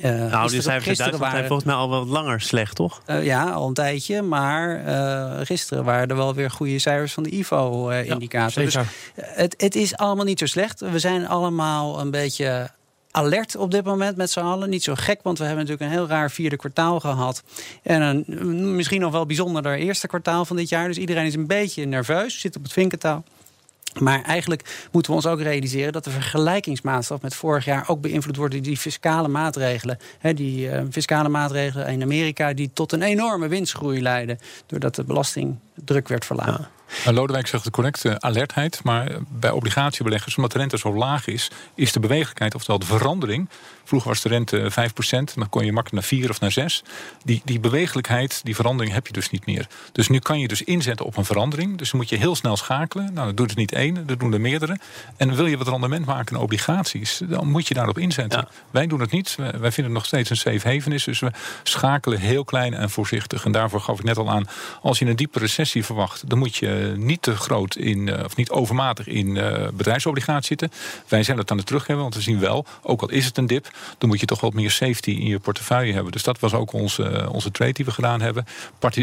Eh, 0.00 0.10
Nou, 0.10 0.18
die 0.28 0.38
gisteren- 0.38 0.62
cijfers 0.62 0.84
gisteren 0.84 0.96
Duitsland 0.96 1.18
zijn 1.18 1.18
waren- 1.32 1.46
volgens 1.46 1.64
mij 1.68 1.74
al 1.76 1.90
wel 1.90 1.98
wat 1.98 2.08
langer 2.08 2.40
slecht, 2.40 2.74
toch? 2.74 3.02
eh, 3.06 3.24
ja, 3.24 3.50
al 3.50 3.68
een 3.68 3.74
tijdje. 3.74 4.22
Maar 4.22 4.84
eh, 4.84 5.46
gisteren 5.46 5.84
waren 5.84 6.08
er 6.08 6.16
wel 6.16 6.34
weer 6.34 6.50
goede 6.50 6.78
cijfers 6.78 7.12
van 7.12 7.22
de 7.22 7.30
IFO-indicator. 7.30 8.62
dus 8.64 8.76
het, 9.20 9.54
het 9.56 9.74
is 9.74 9.96
allemaal 9.96 10.24
niet 10.24 10.38
zo 10.38 10.46
slecht. 10.46 10.80
We 10.80 10.98
zijn 10.98 11.28
allemaal 11.28 12.00
een 12.00 12.10
beetje 12.10 12.70
alert 13.10 13.56
op 13.56 13.70
dit 13.70 13.84
moment 13.84 14.16
met 14.16 14.30
z'n 14.30 14.40
allen. 14.40 14.70
Niet 14.70 14.82
zo 14.82 14.94
gek, 14.94 15.20
want 15.22 15.38
we 15.38 15.44
hebben 15.44 15.64
natuurlijk 15.64 15.90
een 15.92 15.98
heel 15.98 16.08
raar 16.08 16.30
vierde 16.30 16.56
kwartaal 16.56 17.00
gehad. 17.00 17.42
En 17.82 18.02
een 18.02 18.76
misschien 18.76 19.00
nog 19.00 19.12
wel 19.12 19.26
bijzonderder 19.26 19.74
eerste 19.78 20.06
kwartaal 20.06 20.44
van 20.44 20.56
dit 20.56 20.68
jaar. 20.68 20.86
Dus 20.88 20.96
iedereen 20.96 21.26
is 21.26 21.34
een 21.34 21.46
beetje 21.46 21.84
nerveus, 21.84 22.40
zit 22.40 22.56
op 22.56 22.62
het 22.62 22.72
vinkentaal. 22.72 23.24
Maar 24.00 24.22
eigenlijk 24.22 24.88
moeten 24.92 25.10
we 25.10 25.16
ons 25.16 25.26
ook 25.26 25.40
realiseren 25.40 25.92
dat 25.92 26.04
de 26.04 26.10
vergelijkingsmaatstaf 26.10 27.22
met 27.22 27.34
vorig 27.34 27.64
jaar 27.64 27.88
ook 27.88 28.00
beïnvloed 28.00 28.36
wordt 28.36 28.52
door 28.52 28.62
die 28.62 28.76
fiscale 28.76 29.28
maatregelen. 29.28 29.98
Die 30.34 30.70
eh, 30.70 30.82
fiscale 30.90 31.28
maatregelen 31.28 31.86
in 31.86 32.02
Amerika 32.02 32.52
die 32.52 32.70
tot 32.72 32.92
een 32.92 33.02
enorme 33.02 33.48
winstgroei 33.48 34.02
leiden. 34.02 34.38
Doordat 34.66 34.94
de 34.94 35.04
belastingdruk 35.04 36.08
werd 36.08 36.24
verlaagd. 36.24 36.68
Lodewijk 37.04 37.46
zegt 37.46 37.64
het 37.64 37.72
correct, 37.72 38.04
eh, 38.04 38.14
alertheid. 38.14 38.80
Maar 38.84 39.16
bij 39.28 39.50
obligatiebeleggers, 39.50 40.36
omdat 40.36 40.52
de 40.52 40.58
rente 40.58 40.78
zo 40.78 40.94
laag 40.94 41.26
is, 41.26 41.50
is 41.74 41.92
de 41.92 42.00
bewegelijkheid, 42.00 42.54
oftewel 42.54 42.78
de 42.78 42.86
verandering. 42.86 43.48
Vroeger 43.84 44.08
was 44.10 44.20
de 44.20 44.28
rente 44.28 44.70
5%, 44.70 45.34
dan 45.34 45.48
kon 45.48 45.64
je 45.64 45.72
makkelijk 45.72 45.92
naar 45.92 46.18
4 46.18 46.30
of 46.30 46.40
naar 46.40 46.52
6. 46.52 46.82
Die, 47.24 47.42
die 47.44 47.60
bewegelijkheid, 47.60 48.40
die 48.44 48.54
verandering 48.54 48.94
heb 48.94 49.06
je 49.06 49.12
dus 49.12 49.30
niet 49.30 49.46
meer. 49.46 49.66
Dus 49.92 50.08
nu 50.08 50.18
kan 50.18 50.38
je 50.38 50.48
dus 50.48 50.62
inzetten 50.62 51.06
op 51.06 51.16
een 51.16 51.24
verandering. 51.24 51.78
Dus 51.78 51.90
dan 51.90 52.00
moet 52.00 52.08
je 52.08 52.16
heel 52.16 52.34
snel 52.34 52.56
schakelen. 52.56 53.14
Nou, 53.14 53.26
dat 53.26 53.36
doet 53.36 53.48
het 53.48 53.58
niet 53.58 53.72
één, 53.72 54.06
dat 54.06 54.20
doen 54.20 54.32
er 54.32 54.40
meerdere. 54.40 54.78
En 55.16 55.34
wil 55.34 55.46
je 55.46 55.56
wat 55.56 55.68
rendement 55.68 56.06
maken 56.06 56.36
in 56.36 56.42
obligaties, 56.42 57.20
dan 57.28 57.48
moet 57.48 57.68
je 57.68 57.74
daarop 57.74 57.98
inzetten. 57.98 58.40
Ja. 58.40 58.48
Wij 58.70 58.86
doen 58.86 59.00
het 59.00 59.10
niet. 59.10 59.34
Wij 59.36 59.52
wij 59.62 59.72
vinden 59.72 59.92
het 59.92 60.02
nog 60.02 60.06
steeds 60.06 60.30
een 60.30 60.36
safe 60.36 60.68
haven 60.68 60.92
is. 60.92 61.04
Dus 61.04 61.20
we 61.20 61.30
schakelen 61.62 62.18
heel 62.18 62.44
klein 62.44 62.74
en 62.74 62.90
voorzichtig. 62.90 63.44
En 63.44 63.52
daarvoor 63.52 63.80
gaf 63.80 63.98
ik 63.98 64.04
net 64.04 64.18
al 64.18 64.30
aan, 64.30 64.44
als 64.82 64.98
je 64.98 65.06
een 65.06 65.16
diepe 65.16 65.38
recessie 65.38 65.84
verwacht, 65.84 66.28
dan 66.28 66.38
moet 66.38 66.56
je 66.56 66.81
niet 66.96 67.22
te 67.22 67.36
groot 67.36 67.76
in, 67.76 68.08
eh, 68.08 68.24
of 68.24 68.36
niet 68.36 68.50
overmatig 68.50 69.06
in 69.06 69.36
eh, 69.36 69.68
bedrijfsobligaties 69.72 70.46
zitten. 70.46 70.72
Wij 71.08 71.22
zijn 71.22 71.38
het 71.38 71.50
aan 71.50 71.56
het 71.56 71.66
terug 71.66 71.86
hebben, 71.86 72.04
want 72.04 72.16
we 72.16 72.22
zien 72.22 72.38
wel, 72.38 72.66
ook 72.82 73.02
al 73.02 73.10
is 73.10 73.24
het 73.24 73.36
een 73.36 73.46
dip, 73.46 73.70
dan 73.98 74.08
moet 74.08 74.20
je 74.20 74.26
toch 74.26 74.40
wat 74.40 74.52
meer 74.52 74.70
safety 74.70 75.10
in 75.10 75.26
je 75.26 75.38
portefeuille 75.38 75.92
hebben. 75.92 76.12
Dus 76.12 76.22
dat 76.22 76.38
was 76.38 76.54
ook 76.54 76.72
onze, 76.72 77.02
eh, 77.02 77.32
onze 77.32 77.50
trade 77.50 77.72
die 77.72 77.84
we 77.84 77.90
gedaan 77.90 78.20
hebben. 78.20 78.44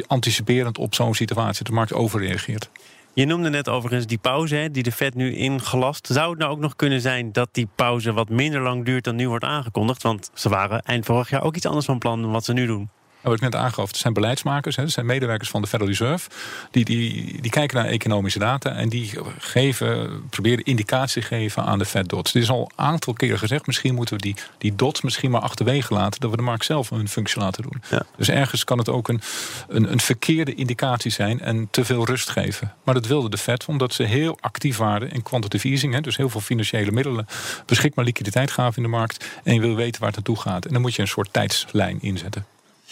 Anticiperend 0.08 0.78
op 0.78 0.96
zo'n 0.96 1.16
situatie. 1.16 1.58
dat 1.58 1.68
De 1.68 1.74
markt 1.74 1.94
overreageert. 1.94 2.70
Je 3.14 3.26
noemde 3.26 3.50
net 3.50 3.70
overigens 3.70 4.06
die 4.06 4.18
pauze 4.18 4.56
hè, 4.56 4.72
die 4.72 4.84
de 4.84 4.92
Fed 4.92 5.16
nu 5.16 5.36
ingelast. 5.36 6.08
Zou 6.08 6.30
het 6.30 6.40
nou 6.40 6.52
ook 6.52 6.60
nog 6.60 6.76
kunnen 6.76 7.02
zijn 7.02 7.32
dat 7.32 7.50
die 7.52 7.68
pauze 7.76 8.14
wat 8.14 8.30
minder 8.30 8.62
lang 8.62 8.86
duurt 8.86 9.04
dan 9.04 9.16
nu 9.16 9.30
wordt 9.30 9.44
aangekondigd? 9.44 10.04
Want 10.04 10.30
ze 10.34 10.50
waren 10.50 10.82
eind 10.82 11.06
vorig 11.06 11.30
jaar 11.30 11.44
ook 11.44 11.56
iets 11.56 11.66
anders 11.66 11.86
van 11.86 11.98
plan 11.98 12.22
dan 12.22 12.32
wat 12.32 12.46
ze 12.46 12.54
nu 12.54 12.66
doen. 12.66 12.90
Wat 13.22 13.34
ik 13.34 13.42
net 13.42 13.56
aangaf, 13.56 13.88
het 13.88 13.98
zijn 13.98 14.14
beleidsmakers, 14.14 14.76
hè, 14.76 14.84
het 14.84 14.92
zijn 14.92 15.06
medewerkers 15.06 15.50
van 15.50 15.62
de 15.62 15.68
Federal 15.68 15.92
Reserve. 15.92 16.30
Die, 16.72 16.86
die, 16.86 17.42
die 17.42 17.52
kijken 17.52 17.78
naar 17.78 17.86
economische 17.86 18.40
data 18.40 18.72
en 18.72 18.90
die 18.90 19.12
geven, 19.38 20.24
proberen 20.30 20.64
indicatie 20.64 21.22
te 21.22 21.28
geven 21.28 21.64
aan 21.64 21.80
de 21.80 21.86
Fed 21.86 22.10
dots. 22.10 22.32
Dit 22.32 22.44
is 22.44 22.50
al 22.50 22.62
een 22.62 22.86
aantal 22.86 23.14
keren 23.14 23.40
gezegd, 23.40 23.68
misschien 23.68 23.96
moeten 23.96 24.16
we 24.16 24.22
die, 24.22 24.36
die 24.58 24.76
dots 24.76 25.02
misschien 25.02 25.32
maar 25.32 25.42
achterwege 25.42 25.94
laten, 25.94 26.20
dat 26.20 26.30
we 26.30 26.38
de 26.38 26.44
markt 26.44 26.66
zelf 26.66 26.92
een 26.92 27.10
functie 27.10 27.42
laten 27.42 27.64
doen. 27.64 27.82
Ja. 27.90 28.02
Dus 28.18 28.30
ergens 28.30 28.64
kan 28.64 28.78
het 28.78 28.90
ook 28.90 29.08
een, 29.08 29.22
een, 29.68 29.92
een 29.92 30.00
verkeerde 30.00 30.56
indicatie 30.56 31.12
zijn 31.12 31.42
en 31.42 31.68
te 31.72 31.86
veel 31.86 32.06
rust 32.06 32.30
geven. 32.30 32.74
Maar 32.84 32.94
dat 32.94 33.08
wilde 33.08 33.30
de 33.30 33.38
Fed, 33.38 33.66
omdat 33.66 33.94
ze 33.94 34.04
heel 34.04 34.38
actief 34.42 34.78
waren 34.78 35.12
in 35.12 35.24
quantitative 35.24 35.68
easing. 35.68 35.94
Hè, 35.94 36.02
dus 36.02 36.18
heel 36.18 36.30
veel 36.30 36.42
financiële 36.42 36.92
middelen 36.92 37.28
beschikbaar 37.66 38.06
liquiditeit 38.06 38.52
gaven 38.52 38.76
in 38.76 38.84
de 38.84 38.98
markt. 38.98 39.26
En 39.44 39.54
je 39.54 39.60
wil 39.60 39.76
weten 39.76 40.00
waar 40.00 40.10
het 40.10 40.18
naartoe 40.18 40.40
gaat. 40.44 40.66
En 40.66 40.74
dan 40.74 40.82
moet 40.82 40.96
je 40.96 41.02
een 41.02 41.08
soort 41.08 41.34
tijdslijn 41.34 41.98
inzetten. 42.02 42.46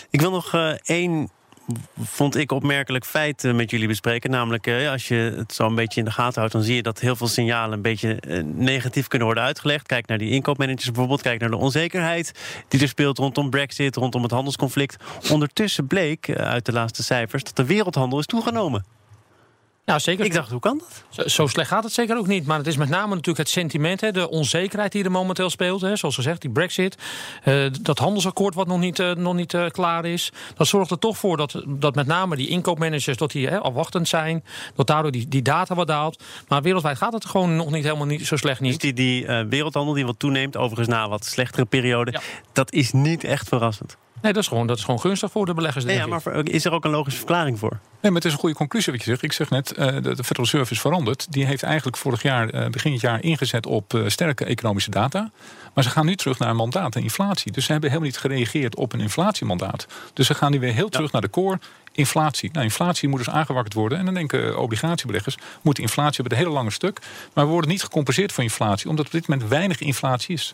Ik 0.10 0.22
wil 0.22 0.32
nog 0.32 0.54
eh, 0.54 0.72
één, 0.84 1.30
vond 2.00 2.36
ik, 2.36 2.52
opmerkelijk 2.52 3.06
feit 3.06 3.44
eh, 3.44 3.54
met 3.54 3.72
jullie 3.72 3.88
bespreken. 3.88 4.30
Namelijk, 4.30 4.68
eh, 4.68 4.92
als 4.92 5.08
je 5.08 5.34
het 5.38 5.54
zo 5.54 5.66
een 5.66 5.76
beetje 5.76 6.00
in 6.00 6.06
de 6.06 6.12
gaten 6.12 6.38
houdt, 6.38 6.54
dan 6.54 6.64
zie 6.64 6.76
je 6.76 6.84
dat 6.84 7.00
heel 7.00 7.16
veel 7.16 7.28
signalen 7.28 7.74
een 7.74 7.82
beetje 7.82 8.20
negatief 8.56 9.08
kunnen 9.08 9.28
worden 9.28 9.46
uitgelegd. 9.46 9.88
Kijk 9.88 10.08
naar 10.08 10.18
die 10.18 10.32
inkoopmanagers 10.32 10.86
bijvoorbeeld. 10.86 11.22
Kijk 11.22 11.40
naar 11.40 11.50
de 11.50 11.58
onzekerheid 11.58 12.32
die 12.68 12.82
er 12.82 12.88
speelt 12.88 13.18
rondom 13.18 13.50
Brexit, 13.50 13.96
rondom 13.96 14.24
het 14.24 14.32
handelsconflict. 14.32 14.96
Ondertussen 15.32 15.88
bleek 15.88 16.30
uit 16.30 16.66
de 16.66 16.72
laatste 16.72 17.04
cijfers 17.04 17.44
dat 17.44 17.56
de 17.56 17.66
wereldhandel 17.66 18.20
is 18.20 18.26
toegenomen. 18.26 18.97
Ja, 19.90 20.00
zeker. 20.00 20.26
Ik 20.26 20.34
dacht, 20.34 20.52
hoe 20.52 20.60
kan 20.60 20.78
dat? 20.78 21.04
Zo, 21.10 21.28
zo 21.28 21.48
slecht 21.48 21.70
gaat 21.70 21.84
het 21.84 21.94
zeker 21.94 22.18
ook 22.18 22.28
niet. 22.28 22.46
Maar 22.46 22.58
het 22.58 22.68
is 22.68 22.78
met 22.78 22.90
name 22.90 23.08
natuurlijk 23.10 23.38
het 23.38 23.50
sentiment, 23.50 24.02
hè, 24.02 24.12
de 24.12 24.30
onzekerheid 24.30 24.92
die 24.92 25.04
er 25.04 25.12
momenteel 25.12 25.50
speelt. 25.50 25.82
Hè, 25.82 25.96
zoals 25.96 26.16
gezegd, 26.16 26.42
die 26.42 26.50
brexit, 26.52 26.98
eh, 27.44 27.66
dat 27.82 27.98
handelsakkoord 28.00 28.56
wat 28.56 28.68
nog 28.68 28.80
niet, 28.80 29.00
eh, 29.00 29.12
nog 29.16 29.34
niet 29.34 29.54
eh, 29.54 29.68
klaar 29.70 30.06
is. 30.06 30.32
Dat 30.56 30.68
zorgt 30.68 30.92
er 30.92 31.00
toch 31.00 31.18
voor 31.18 31.38
dat, 31.38 31.64
dat 31.68 31.96
met 31.96 32.08
name 32.08 32.36
die 32.36 32.48
inkoopmanagers 32.48 33.18
dat 33.18 33.32
die, 33.32 33.48
hè, 33.48 33.60
afwachtend 33.60 34.08
zijn. 34.08 34.44
Dat 34.76 34.88
daardoor 34.88 35.12
die, 35.12 35.28
die 35.28 35.42
data 35.42 35.76
wat 35.76 35.88
daalt. 35.88 36.24
Maar 36.48 36.62
wereldwijd 36.62 36.98
gaat 36.98 37.14
het 37.14 37.26
gewoon 37.26 37.56
nog 37.56 37.72
niet 37.72 37.84
helemaal 37.84 38.06
niet, 38.08 38.28
zo 38.28 38.36
slecht 38.36 38.60
Dus 38.60 38.70
niet. 38.70 38.82
die, 38.82 38.94
die 38.94 39.26
eh, 39.26 39.46
wereldhandel 39.50 39.94
die 39.94 40.06
wat 40.06 40.20
toeneemt, 40.20 40.58
overigens 40.58 40.88
na 40.88 41.10
wat 41.10 41.26
slechtere 41.26 41.66
periode, 41.66 42.12
Ja. 42.12 42.22
dat 42.54 42.74
is 42.74 42.92
niet 42.92 43.24
echt 43.24 43.48
verrassend. 43.48 43.98
Nee, 44.22 44.34
dat 44.34 44.42
is, 44.42 44.48
gewoon, 44.48 44.68
dat 44.68 44.78
is 44.78 44.84
gewoon 44.84 45.00
gunstig 45.00 45.32
voor 45.32 45.46
de 45.46 45.54
beleggers. 45.54 45.86
Nee, 45.86 45.98
denk 45.98 46.24
ja, 46.24 46.32
maar 46.32 46.46
is 46.48 46.66
er 46.66 46.72
ook 46.72 46.86
een 46.86 46.92
logische 46.92 47.20
verklaring 47.20 47.60
voor? 47.60 47.80
Nee, 48.02 48.12
maar 48.12 48.14
het 48.14 48.26
is 48.26 48.34
een 48.34 48.40
goede 48.40 48.56
conclusie 48.56 48.94
wat 48.94 49.04
je 49.04 49.10
zegt. 49.10 49.24
Ik 49.24 49.34
zeg 49.34 49.50
net, 49.50 49.72
eh, 49.72 49.86
de, 49.86 50.02
de 50.02 50.24
Federal 50.24 50.44
Reserve 50.44 50.74
is 50.74 50.80
veranderd. 50.80 51.28
Die 51.30 51.46
heeft 51.46 51.64
eigenlijk 51.64 51.98
vorig 51.98 52.22
jaar, 52.22 52.50
eh, 52.50 52.70
begin 52.70 52.92
het 52.92 53.02
jaar, 53.02 53.24
ingezet 53.24 53.66
op 53.66 53.94
eh, 53.94 54.02
sterke 54.08 54.46
economische 54.46 54.90
data. 54.92 55.32
Maar 55.74 55.84
ze 55.84 55.90
gaan 55.90 56.06
nu 56.06 56.16
terug 56.16 56.40
naar 56.40 56.50
een 56.50 56.56
mandaat 56.56 56.96
en 56.96 57.02
inflatie. 57.02 57.52
Dus 57.52 57.66
ze 57.66 57.72
hebben 57.72 57.90
helemaal 57.90 58.12
niet 58.12 58.20
gereageerd 58.20 58.76
op 58.76 58.94
een 58.94 59.00
inflatiemandaat. 59.00 59.88
Dus 60.14 60.28
ze 60.28 60.34
gaan 60.34 60.52
nu 60.52 60.60
weer 60.60 60.74
heel 60.74 60.90
terug 60.90 61.12
naar 61.12 61.22
de 61.22 61.30
core. 61.30 61.60
Inflatie. 61.92 62.50
Nou, 62.52 62.66
inflatie 62.66 63.10
moet 63.10 63.18
dus 63.18 63.30
aangewakkerd 63.30 63.74
worden. 63.74 63.98
En 63.98 64.06
dan 64.06 64.14
denken 64.14 64.60
obligatiebeleggers, 64.60 65.38
moet 65.62 65.80
inflatie 65.80 66.16
hebben, 66.22 66.32
een 66.32 66.44
hele 66.44 66.56
lange 66.56 66.72
stuk. 66.72 67.00
Maar 67.34 67.46
we 67.46 67.52
worden 67.52 67.70
niet 67.70 67.84
gecompenseerd 67.84 68.32
voor 68.32 68.44
inflatie, 68.44 68.90
omdat 68.90 69.06
op 69.06 69.12
dit 69.12 69.28
moment 69.28 69.50
weinig 69.50 69.80
inflatie 69.80 70.36
is. 70.36 70.54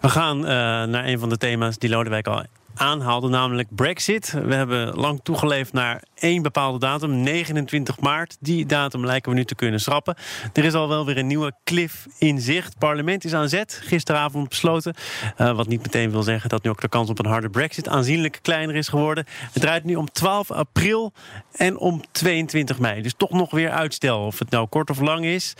We 0.00 0.08
gaan 0.08 0.46
eh, 0.46 0.52
naar 0.84 1.04
een 1.04 1.18
van 1.18 1.28
de 1.28 1.36
thema's 1.36 1.78
die 1.78 1.90
Lodewijk 1.90 2.26
al 2.26 2.44
aanhaalde, 2.78 3.28
namelijk 3.28 3.74
Brexit. 3.74 4.32
We 4.44 4.54
hebben 4.54 4.94
lang 4.94 5.20
toegeleefd 5.22 5.72
naar 5.72 6.02
één 6.14 6.42
bepaalde 6.42 6.78
datum, 6.78 7.20
29 7.20 8.00
maart. 8.00 8.36
Die 8.40 8.66
datum 8.66 9.06
lijken 9.06 9.30
we 9.30 9.36
nu 9.36 9.44
te 9.44 9.54
kunnen 9.54 9.80
schrappen. 9.80 10.16
Er 10.52 10.64
is 10.64 10.74
al 10.74 10.88
wel 10.88 11.06
weer 11.06 11.18
een 11.18 11.26
nieuwe 11.26 11.52
cliff 11.64 12.06
in 12.18 12.40
zicht. 12.40 12.68
Het 12.68 12.78
parlement 12.78 13.24
is 13.24 13.34
aan 13.34 13.48
zet, 13.48 13.80
gisteravond 13.84 14.48
besloten. 14.48 14.94
Uh, 15.38 15.56
wat 15.56 15.66
niet 15.66 15.82
meteen 15.82 16.10
wil 16.10 16.22
zeggen 16.22 16.48
dat 16.48 16.62
nu 16.62 16.70
ook 16.70 16.80
de 16.80 16.88
kans 16.88 17.10
op 17.10 17.18
een 17.18 17.30
harde 17.30 17.50
Brexit 17.50 17.88
aanzienlijk 17.88 18.38
kleiner 18.42 18.74
is 18.74 18.88
geworden. 18.88 19.26
Het 19.52 19.62
draait 19.62 19.84
nu 19.84 19.94
om 19.94 20.10
12 20.10 20.50
april 20.50 21.12
en 21.52 21.78
om 21.78 22.02
22 22.12 22.78
mei. 22.78 23.02
Dus 23.02 23.14
toch 23.16 23.30
nog 23.30 23.50
weer 23.50 23.70
uitstel. 23.70 24.26
Of 24.26 24.38
het 24.38 24.50
nou 24.50 24.66
kort 24.66 24.90
of 24.90 25.00
lang 25.00 25.24
is. 25.24 25.54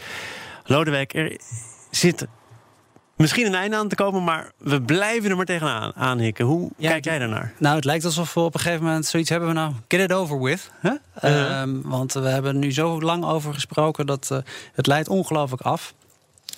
Lodewijk, 0.65 1.15
er 1.15 1.41
zit 1.91 2.27
misschien 3.19 3.47
een 3.47 3.55
einde 3.55 3.77
aan 3.77 3.89
te 3.89 3.95
komen, 3.95 4.25
maar 4.25 4.53
we 4.57 4.83
blijven 4.83 5.31
er 5.31 5.37
maar 5.37 5.45
tegenaan 5.45 5.93
aanhikken. 5.95 6.45
Hoe 6.45 6.71
kijk 6.81 7.05
jij 7.05 7.19
daarnaar? 7.19 7.53
Nou, 7.59 7.77
het 7.77 7.85
lijkt 7.85 8.05
alsof 8.05 8.35
we 8.35 8.41
op 8.41 8.55
een 8.55 8.61
gegeven 8.61 8.85
moment 8.85 9.07
zoiets 9.07 9.31
hebben 9.31 9.49
we 9.49 9.55
nou, 9.55 9.73
get 9.89 10.01
it 10.01 10.13
over 10.13 10.41
with. 10.41 10.71
Hè? 10.81 10.93
Ehm, 11.15 11.81
want 11.83 12.13
we 12.13 12.29
hebben 12.29 12.53
er 12.53 12.59
nu 12.59 12.73
zo 12.73 13.01
lang 13.01 13.25
over 13.25 13.55
gesproken 13.55 14.07
dat 14.07 14.29
uh, 14.33 14.39
het 14.73 14.87
leidt 14.87 15.09
ongelooflijk 15.09 15.63
af. 15.63 15.95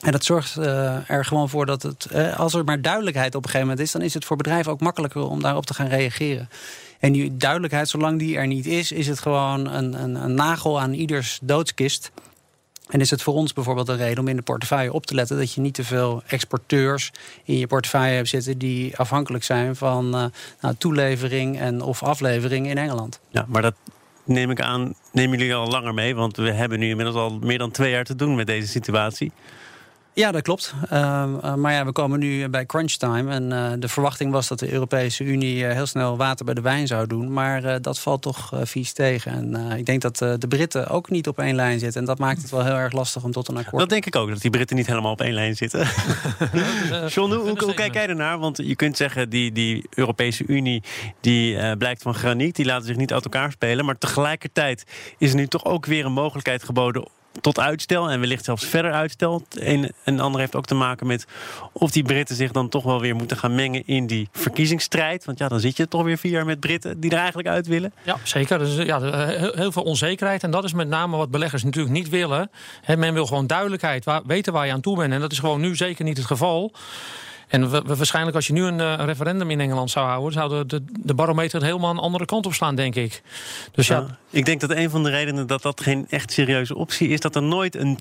En 0.00 0.12
dat 0.12 0.24
zorgt 0.24 0.56
uh, 0.58 1.10
er 1.10 1.24
gewoon 1.24 1.48
voor 1.48 1.66
dat 1.66 1.82
het, 1.82 2.08
uh, 2.12 2.38
als 2.38 2.54
er 2.54 2.64
maar 2.64 2.80
duidelijkheid 2.80 3.34
op 3.34 3.44
een 3.44 3.50
gegeven 3.50 3.68
moment 3.68 3.86
is, 3.86 3.92
dan 3.92 4.02
is 4.02 4.14
het 4.14 4.24
voor 4.24 4.36
bedrijven 4.36 4.72
ook 4.72 4.80
makkelijker 4.80 5.22
om 5.22 5.42
daarop 5.42 5.66
te 5.66 5.74
gaan 5.74 5.86
reageren. 5.86 6.48
En 7.00 7.12
die 7.12 7.36
duidelijkheid, 7.36 7.88
zolang 7.88 8.18
die 8.18 8.36
er 8.36 8.46
niet 8.46 8.66
is, 8.66 8.92
is 8.92 9.06
het 9.06 9.18
gewoon 9.18 9.66
een, 9.66 10.02
een, 10.02 10.14
een 10.14 10.34
nagel 10.34 10.80
aan 10.80 10.92
ieders 10.92 11.38
doodskist. 11.42 12.10
En 12.90 13.00
is 13.00 13.10
het 13.10 13.22
voor 13.22 13.34
ons 13.34 13.52
bijvoorbeeld 13.52 13.88
een 13.88 13.96
reden 13.96 14.18
om 14.18 14.28
in 14.28 14.36
de 14.36 14.42
portefeuille 14.42 14.92
op 14.92 15.06
te 15.06 15.14
letten 15.14 15.38
dat 15.38 15.52
je 15.52 15.60
niet 15.60 15.74
te 15.74 15.84
veel 15.84 16.22
exporteurs 16.26 17.12
in 17.44 17.58
je 17.58 17.66
portefeuille 17.66 18.14
hebt 18.14 18.28
zitten 18.28 18.58
die 18.58 18.96
afhankelijk 18.96 19.44
zijn 19.44 19.76
van 19.76 20.16
uh, 20.16 20.24
nou, 20.60 20.74
toelevering 20.78 21.58
en 21.58 21.82
of 21.82 22.02
aflevering 22.02 22.68
in 22.68 22.78
Engeland. 22.78 23.20
Ja, 23.28 23.44
maar 23.48 23.62
dat 23.62 23.74
neem 24.24 24.50
ik 24.50 24.60
aan, 24.60 24.94
nemen 25.12 25.38
jullie 25.38 25.54
al 25.54 25.68
langer 25.68 25.94
mee, 25.94 26.14
want 26.14 26.36
we 26.36 26.52
hebben 26.52 26.78
nu 26.78 26.88
inmiddels 26.88 27.16
al 27.16 27.38
meer 27.38 27.58
dan 27.58 27.70
twee 27.70 27.90
jaar 27.90 28.04
te 28.04 28.16
doen 28.16 28.34
met 28.34 28.46
deze 28.46 28.68
situatie. 28.68 29.32
Ja, 30.12 30.32
dat 30.32 30.42
klopt. 30.42 30.74
Uh, 30.92 31.54
maar 31.54 31.72
ja, 31.72 31.84
we 31.84 31.92
komen 31.92 32.18
nu 32.18 32.48
bij 32.48 32.66
crunch 32.66 32.92
time. 32.92 33.32
En 33.32 33.50
uh, 33.50 33.70
de 33.78 33.88
verwachting 33.88 34.32
was 34.32 34.48
dat 34.48 34.58
de 34.58 34.72
Europese 34.72 35.24
Unie 35.24 35.64
heel 35.64 35.86
snel 35.86 36.16
water 36.16 36.44
bij 36.44 36.54
de 36.54 36.60
wijn 36.60 36.86
zou 36.86 37.06
doen. 37.06 37.32
Maar 37.32 37.82
dat 37.82 37.98
valt 37.98 38.22
toch 38.22 38.52
vies 38.62 38.92
tegen. 38.92 39.32
En 39.32 39.76
ik 39.78 39.86
denk 39.86 40.00
dat 40.00 40.18
de 40.18 40.48
Britten 40.48 40.88
ook 40.88 41.10
niet 41.10 41.28
op 41.28 41.38
één 41.38 41.54
lijn 41.54 41.78
zitten. 41.78 42.00
En 42.00 42.06
dat 42.06 42.18
maakt 42.18 42.42
het 42.42 42.50
wel 42.50 42.64
heel 42.64 42.74
erg 42.74 42.92
lastig 42.92 43.24
om 43.24 43.32
tot 43.32 43.48
een 43.48 43.56
akkoord 43.56 43.72
te 43.72 43.78
Dat 43.78 43.88
denk 43.88 44.06
ik 44.06 44.16
ook, 44.16 44.28
dat 44.28 44.40
die 44.40 44.50
Britten 44.50 44.76
niet 44.76 44.86
helemaal 44.86 45.12
op 45.12 45.20
één 45.20 45.34
lijn 45.34 45.56
zitten. 45.56 45.80
John, 47.14 47.32
hoe, 47.32 47.58
hoe, 47.58 47.74
kijk 47.74 47.94
jij 47.94 48.08
ernaar? 48.08 48.38
Want 48.38 48.56
je 48.56 48.76
kunt 48.76 48.96
zeggen, 48.96 49.30
die, 49.30 49.52
die 49.52 49.86
Europese 49.90 50.44
Unie 50.46 50.82
die 51.20 51.76
blijkt 51.76 52.02
van 52.02 52.14
graniet. 52.14 52.56
Die 52.56 52.64
laten 52.64 52.86
zich 52.86 52.96
niet 52.96 53.12
uit 53.12 53.24
elkaar 53.24 53.52
spelen. 53.52 53.84
Maar 53.84 53.98
tegelijkertijd 53.98 54.84
is 55.18 55.30
er 55.30 55.36
nu 55.36 55.46
toch 55.46 55.64
ook 55.64 55.86
weer 55.86 56.04
een 56.04 56.12
mogelijkheid 56.12 56.62
geboden 56.62 57.04
tot 57.40 57.58
uitstel 57.58 58.10
en 58.10 58.20
wellicht 58.20 58.44
zelfs 58.44 58.64
verder 58.64 58.92
uitstel. 58.92 59.42
Een 59.50 59.92
en 60.04 60.20
ander 60.20 60.40
heeft 60.40 60.56
ook 60.56 60.66
te 60.66 60.74
maken 60.74 61.06
met 61.06 61.26
of 61.72 61.90
die 61.90 62.02
Britten 62.02 62.36
zich 62.36 62.52
dan 62.52 62.68
toch 62.68 62.84
wel 62.84 63.00
weer 63.00 63.14
moeten 63.14 63.36
gaan 63.36 63.54
mengen 63.54 63.86
in 63.86 64.06
die 64.06 64.28
verkiezingsstrijd. 64.32 65.24
Want 65.24 65.38
ja, 65.38 65.48
dan 65.48 65.60
zit 65.60 65.76
je 65.76 65.88
toch 65.88 66.02
weer 66.02 66.18
vier 66.18 66.32
jaar 66.32 66.44
met 66.44 66.60
Britten 66.60 67.00
die 67.00 67.10
er 67.10 67.18
eigenlijk 67.18 67.48
uit 67.48 67.66
willen. 67.66 67.92
Ja, 68.02 68.16
zeker. 68.22 68.58
Dus, 68.58 68.76
ja, 68.76 69.00
heel 69.54 69.72
veel 69.72 69.82
onzekerheid. 69.82 70.42
En 70.42 70.50
dat 70.50 70.64
is 70.64 70.72
met 70.72 70.88
name 70.88 71.16
wat 71.16 71.30
beleggers 71.30 71.64
natuurlijk 71.64 71.94
niet 71.94 72.08
willen. 72.08 72.50
men 72.96 73.14
wil 73.14 73.26
gewoon 73.26 73.46
duidelijkheid, 73.46 74.06
weten 74.26 74.52
waar 74.52 74.66
je 74.66 74.72
aan 74.72 74.80
toe 74.80 74.96
bent. 74.96 75.12
En 75.12 75.20
dat 75.20 75.32
is 75.32 75.38
gewoon 75.38 75.60
nu 75.60 75.76
zeker 75.76 76.04
niet 76.04 76.16
het 76.16 76.26
geval. 76.26 76.72
En 77.50 77.70
we, 77.70 77.82
waarschijnlijk 77.84 78.36
als 78.36 78.46
je 78.46 78.52
nu 78.52 78.64
een 78.64 78.78
uh, 78.78 78.94
referendum 78.96 79.50
in 79.50 79.60
Engeland 79.60 79.90
zou 79.90 80.06
houden... 80.06 80.32
zou 80.32 80.66
de, 80.66 80.82
de, 81.00 81.14
barometer 81.14 81.62
helemaal 81.62 81.90
een 81.90 81.98
andere 81.98 82.24
kant 82.24 82.46
op 82.46 82.54
slaan, 82.54 82.74
denk 82.74 82.94
ik. 82.94 83.22
Dus 83.72 83.86
ja, 83.86 84.18
ik 84.30 84.44
denk 84.44 84.60
dat 84.60 84.70
een 84.70 84.90
van 84.90 85.02
de 85.02 85.10
redenen 85.10 85.46
dat 85.46 85.62
dat 85.62 85.80
geen 85.80 86.06
echt 86.08 86.32
serieuze 86.32 86.74
optie 86.74 87.08
is... 87.08 87.20
dat 87.20 87.36
er 87.36 87.42
nooit 87.42 87.76
een 87.76 87.98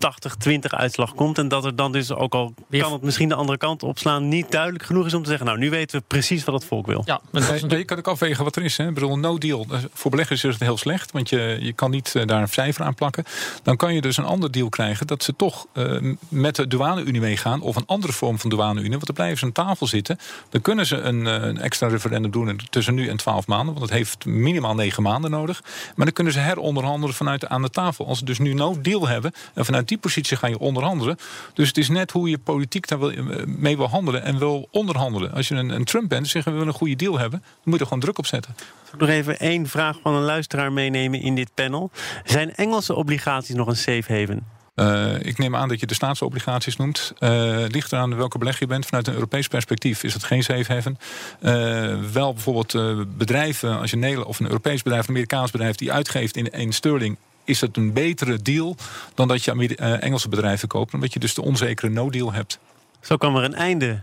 80-20 0.50 0.60
uitslag 0.60 1.16
komt. 1.16 1.38
En 1.38 1.48
dat 1.48 1.66
er 1.66 1.76
dan 1.76 1.92
dus, 1.92 2.12
ook 2.12 2.34
al 2.34 2.54
kan 2.70 2.94
het 2.94 3.02
misschien 3.02 3.30
de 3.30 3.36
andere 3.36 3.58
kant 3.58 3.84
opslaan... 3.84 4.28
niet 4.28 4.52
duidelijk 4.52 4.84
genoeg 4.84 5.06
is 5.06 5.14
om 5.14 5.24
te 5.24 5.30
zeggen... 5.30 5.46
nou, 5.46 5.58
nu 5.58 5.70
weten 5.70 6.00
we 6.00 6.06
precies 6.08 6.44
wat 6.44 6.56
het 6.56 6.66
volk 6.66 6.86
wil. 6.86 7.02
Ja, 7.06 7.22
maar 7.32 7.78
je 7.78 7.84
kan 7.84 7.98
ook 7.98 8.08
afwegen 8.08 8.44
wat 8.44 8.56
er 8.56 8.64
is. 8.64 8.78
Hè? 8.78 8.88
Ik 8.88 8.94
bedoel, 8.94 9.18
no 9.18 9.38
deal. 9.38 9.66
Voor 9.94 10.12
beleggers 10.12 10.44
is 10.44 10.54
het 10.54 10.64
heel 10.64 10.78
slecht. 10.78 11.12
Want 11.12 11.30
je, 11.30 11.58
je 11.60 11.74
kan 11.74 11.92
niet 11.92 12.14
uh, 12.18 12.26
daar 12.26 12.42
een 12.42 12.48
cijfer 12.48 12.86
aan 12.86 12.96
plakken. 12.96 13.24
Dan 13.64 13.78
kan 13.78 13.94
je 13.94 14.02
dus 14.02 14.18
een 14.18 14.26
ander 14.26 14.52
deal 14.52 14.70
krijgen... 14.70 15.08
dat 15.08 15.24
ze 15.24 15.36
toch 15.36 15.66
uh, 15.74 16.14
met 16.28 16.56
de 16.56 16.68
douane-unie 16.68 17.22
meegaan... 17.22 17.62
of 17.62 17.76
een 17.76 17.86
andere 17.86 18.14
vorm 18.14 18.40
van 18.40 18.50
douane-unie. 18.50 18.92
Want 18.92 19.08
er 19.08 19.14
blijven 19.14 19.39
aan 19.44 19.52
tafel 19.52 19.88
zitten... 19.88 20.20
dan 20.50 20.62
kunnen 20.62 20.86
ze 20.86 20.96
een, 20.96 21.26
een 21.26 21.58
extra 21.62 21.88
referendum 21.88 22.32
doen 22.32 22.60
tussen 22.70 22.94
nu 22.94 23.08
en 23.08 23.18
12 23.18 23.48
maanden. 23.48 23.74
Want 23.74 23.90
het 23.90 23.98
heeft 23.98 24.26
minimaal 24.26 24.76
9 24.76 25.04
maanden 25.04 25.32
nodig. 25.32 25.62
Maar 25.96 26.06
dan 26.06 26.14
kunnen 26.14 26.34
ze 26.34 26.40
heronderhandelen 26.40 27.16
vanuit 27.16 27.48
aan 27.48 27.62
de 27.62 27.70
tafel. 27.70 28.08
Als 28.08 28.18
ze 28.20 28.26
dus 28.26 28.40
nu 28.40 28.54
no 28.54 28.82
deal 28.82 29.08
hebben 29.08 29.32
en 29.54 29.66
vanuit 29.66 29.88
die 29.88 29.98
positie 29.98 30.38
ga 30.38 30.48
je 30.48 30.60
onderhandelen. 30.60 31.18
Dus 31.54 31.68
het 31.68 31.78
is 31.78 31.90
net 31.90 32.12
hoe 32.12 32.30
je 32.30 32.38
politiek 32.38 32.88
daar 32.88 33.00
wil, 33.00 33.14
mee 33.46 33.78
wil 33.78 33.90
handelen 33.90 34.24
en 34.24 34.38
wil 34.38 34.68
onderhandelen. 34.72 35.32
Als 35.34 35.48
je 35.48 35.56
een, 35.56 35.70
een 35.70 35.84
Trump 35.84 36.10
bent 36.10 36.24
en 36.24 36.30
zeggen 36.30 36.52
we 36.52 36.58
willen 36.58 36.74
een 36.74 36.80
goede 36.80 36.96
deal 36.96 37.20
hebben, 37.20 37.40
dan 37.40 37.50
moet 37.64 37.74
je 37.74 37.80
er 37.80 37.86
gewoon 37.86 38.00
druk 38.00 38.18
op 38.18 38.26
zetten. 38.26 38.56
Ik 38.94 39.00
nog 39.00 39.10
even 39.10 39.40
één 39.40 39.68
vraag 39.68 39.98
van 40.02 40.14
een 40.14 40.24
luisteraar 40.24 40.72
meenemen 40.72 41.22
in 41.22 41.36
dit 41.36 41.50
panel. 41.54 41.92
Zijn 42.24 42.56
Engelse 42.56 42.96
obligaties 42.96 43.56
nog 43.56 43.68
een 43.68 43.78
safe 43.78 44.14
haven? 44.14 44.59
Uh, 44.80 45.20
ik 45.20 45.38
neem 45.38 45.56
aan 45.56 45.68
dat 45.68 45.80
je 45.80 45.86
de 45.86 45.94
staatsobligaties 45.94 46.76
noemt. 46.76 47.14
Uh, 47.20 47.30
ligt 47.68 47.92
eraan 47.92 48.16
welke 48.16 48.38
beleg 48.38 48.60
je 48.60 48.68
bent. 48.68 48.86
Vanuit 48.86 49.08
een 49.08 49.14
Europees 49.14 49.48
perspectief 49.48 50.04
is 50.04 50.14
het 50.14 50.24
geen 50.24 50.44
safe 50.44 50.74
haven. 50.74 50.98
Uh, 51.42 52.12
wel 52.12 52.34
bijvoorbeeld 52.34 52.78
bedrijven, 53.18 53.80
als 53.80 53.92
je 53.92 53.98
een 53.98 54.26
of 54.26 54.40
een 54.40 54.46
Europees 54.46 54.82
bedrijf, 54.84 55.04
een 55.04 55.10
Amerikaans 55.10 55.52
bedrijf, 55.52 55.76
die 55.76 55.92
uitgeeft 55.92 56.38
in, 56.38 56.50
in 56.50 56.74
sterling 56.74 57.18
is 57.44 57.62
het 57.62 57.78
een 57.78 57.94
betere 57.94 58.42
deal 58.42 58.76
dan 59.14 59.28
dat 59.28 59.44
je 59.44 59.76
Engelse 59.76 60.30
bedrijven 60.30 60.68
koopt. 60.68 60.94
Omdat 60.94 61.14
je 61.14 61.20
dus 61.20 61.34
de 61.34 61.42
onzekere 61.42 61.90
no-deal 61.90 62.34
hebt. 62.34 62.60
Zo 63.02 63.18
kwam 63.18 63.36
er 63.36 63.44
een 63.44 63.56
einde 63.56 64.00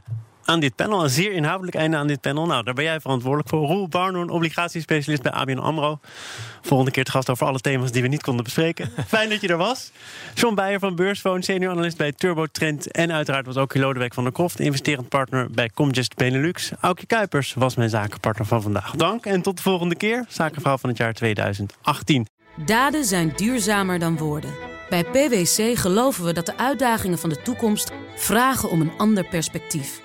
aan 0.46 0.60
dit 0.60 0.74
panel. 0.74 1.04
Een 1.04 1.10
zeer 1.10 1.32
inhoudelijk 1.32 1.76
einde 1.76 1.96
aan 1.96 2.06
dit 2.06 2.20
panel. 2.20 2.46
Nou, 2.46 2.64
daar 2.64 2.74
ben 2.74 2.84
jij 2.84 3.00
verantwoordelijk 3.00 3.48
voor. 3.48 3.66
Roel 3.66 3.88
Barnoen, 3.88 4.30
obligatiespecialist 4.30 5.22
bij 5.22 5.32
ABN 5.32 5.58
AMRO. 5.58 5.98
Volgende 6.62 6.92
keer 6.92 7.04
te 7.04 7.10
gast 7.10 7.30
over 7.30 7.46
alle 7.46 7.60
thema's 7.60 7.92
die 7.92 8.02
we 8.02 8.08
niet 8.08 8.22
konden 8.22 8.44
bespreken. 8.44 8.90
Fijn 9.06 9.28
dat 9.28 9.40
je 9.40 9.48
er 9.48 9.56
was. 9.56 9.90
John 10.34 10.54
Beijer 10.54 10.78
van 10.78 10.94
Beursfoon, 10.94 11.42
senior 11.42 11.72
analist 11.72 11.96
bij 11.96 12.12
Turbo 12.12 12.46
Trend. 12.46 12.90
En 12.90 13.12
uiteraard 13.12 13.46
was 13.46 13.56
ook 13.56 13.74
Lodewijk 13.74 14.14
van 14.14 14.24
der 14.24 14.32
Kroft, 14.32 14.60
investerend 14.60 15.08
partner 15.08 15.50
bij 15.50 15.70
Comgest 15.74 16.16
Benelux. 16.16 16.72
Aukje 16.80 17.06
Kuipers 17.06 17.54
was 17.54 17.76
mijn 17.76 17.90
zakenpartner 17.90 18.46
van 18.46 18.62
vandaag. 18.62 18.90
Dank 18.90 19.26
en 19.26 19.42
tot 19.42 19.56
de 19.56 19.62
volgende 19.62 19.94
keer. 19.94 20.24
Zakenvrouw 20.28 20.78
van 20.78 20.88
het 20.88 20.98
jaar 20.98 21.12
2018. 21.12 22.26
Daden 22.64 23.04
zijn 23.04 23.32
duurzamer 23.36 23.98
dan 23.98 24.16
woorden. 24.16 24.50
Bij 24.88 25.04
PwC 25.04 25.78
geloven 25.78 26.24
we 26.24 26.32
dat 26.32 26.46
de 26.46 26.56
uitdagingen 26.56 27.18
van 27.18 27.28
de 27.28 27.42
toekomst 27.42 27.92
vragen 28.16 28.70
om 28.70 28.80
een 28.80 28.92
ander 28.96 29.24
perspectief. 29.24 30.04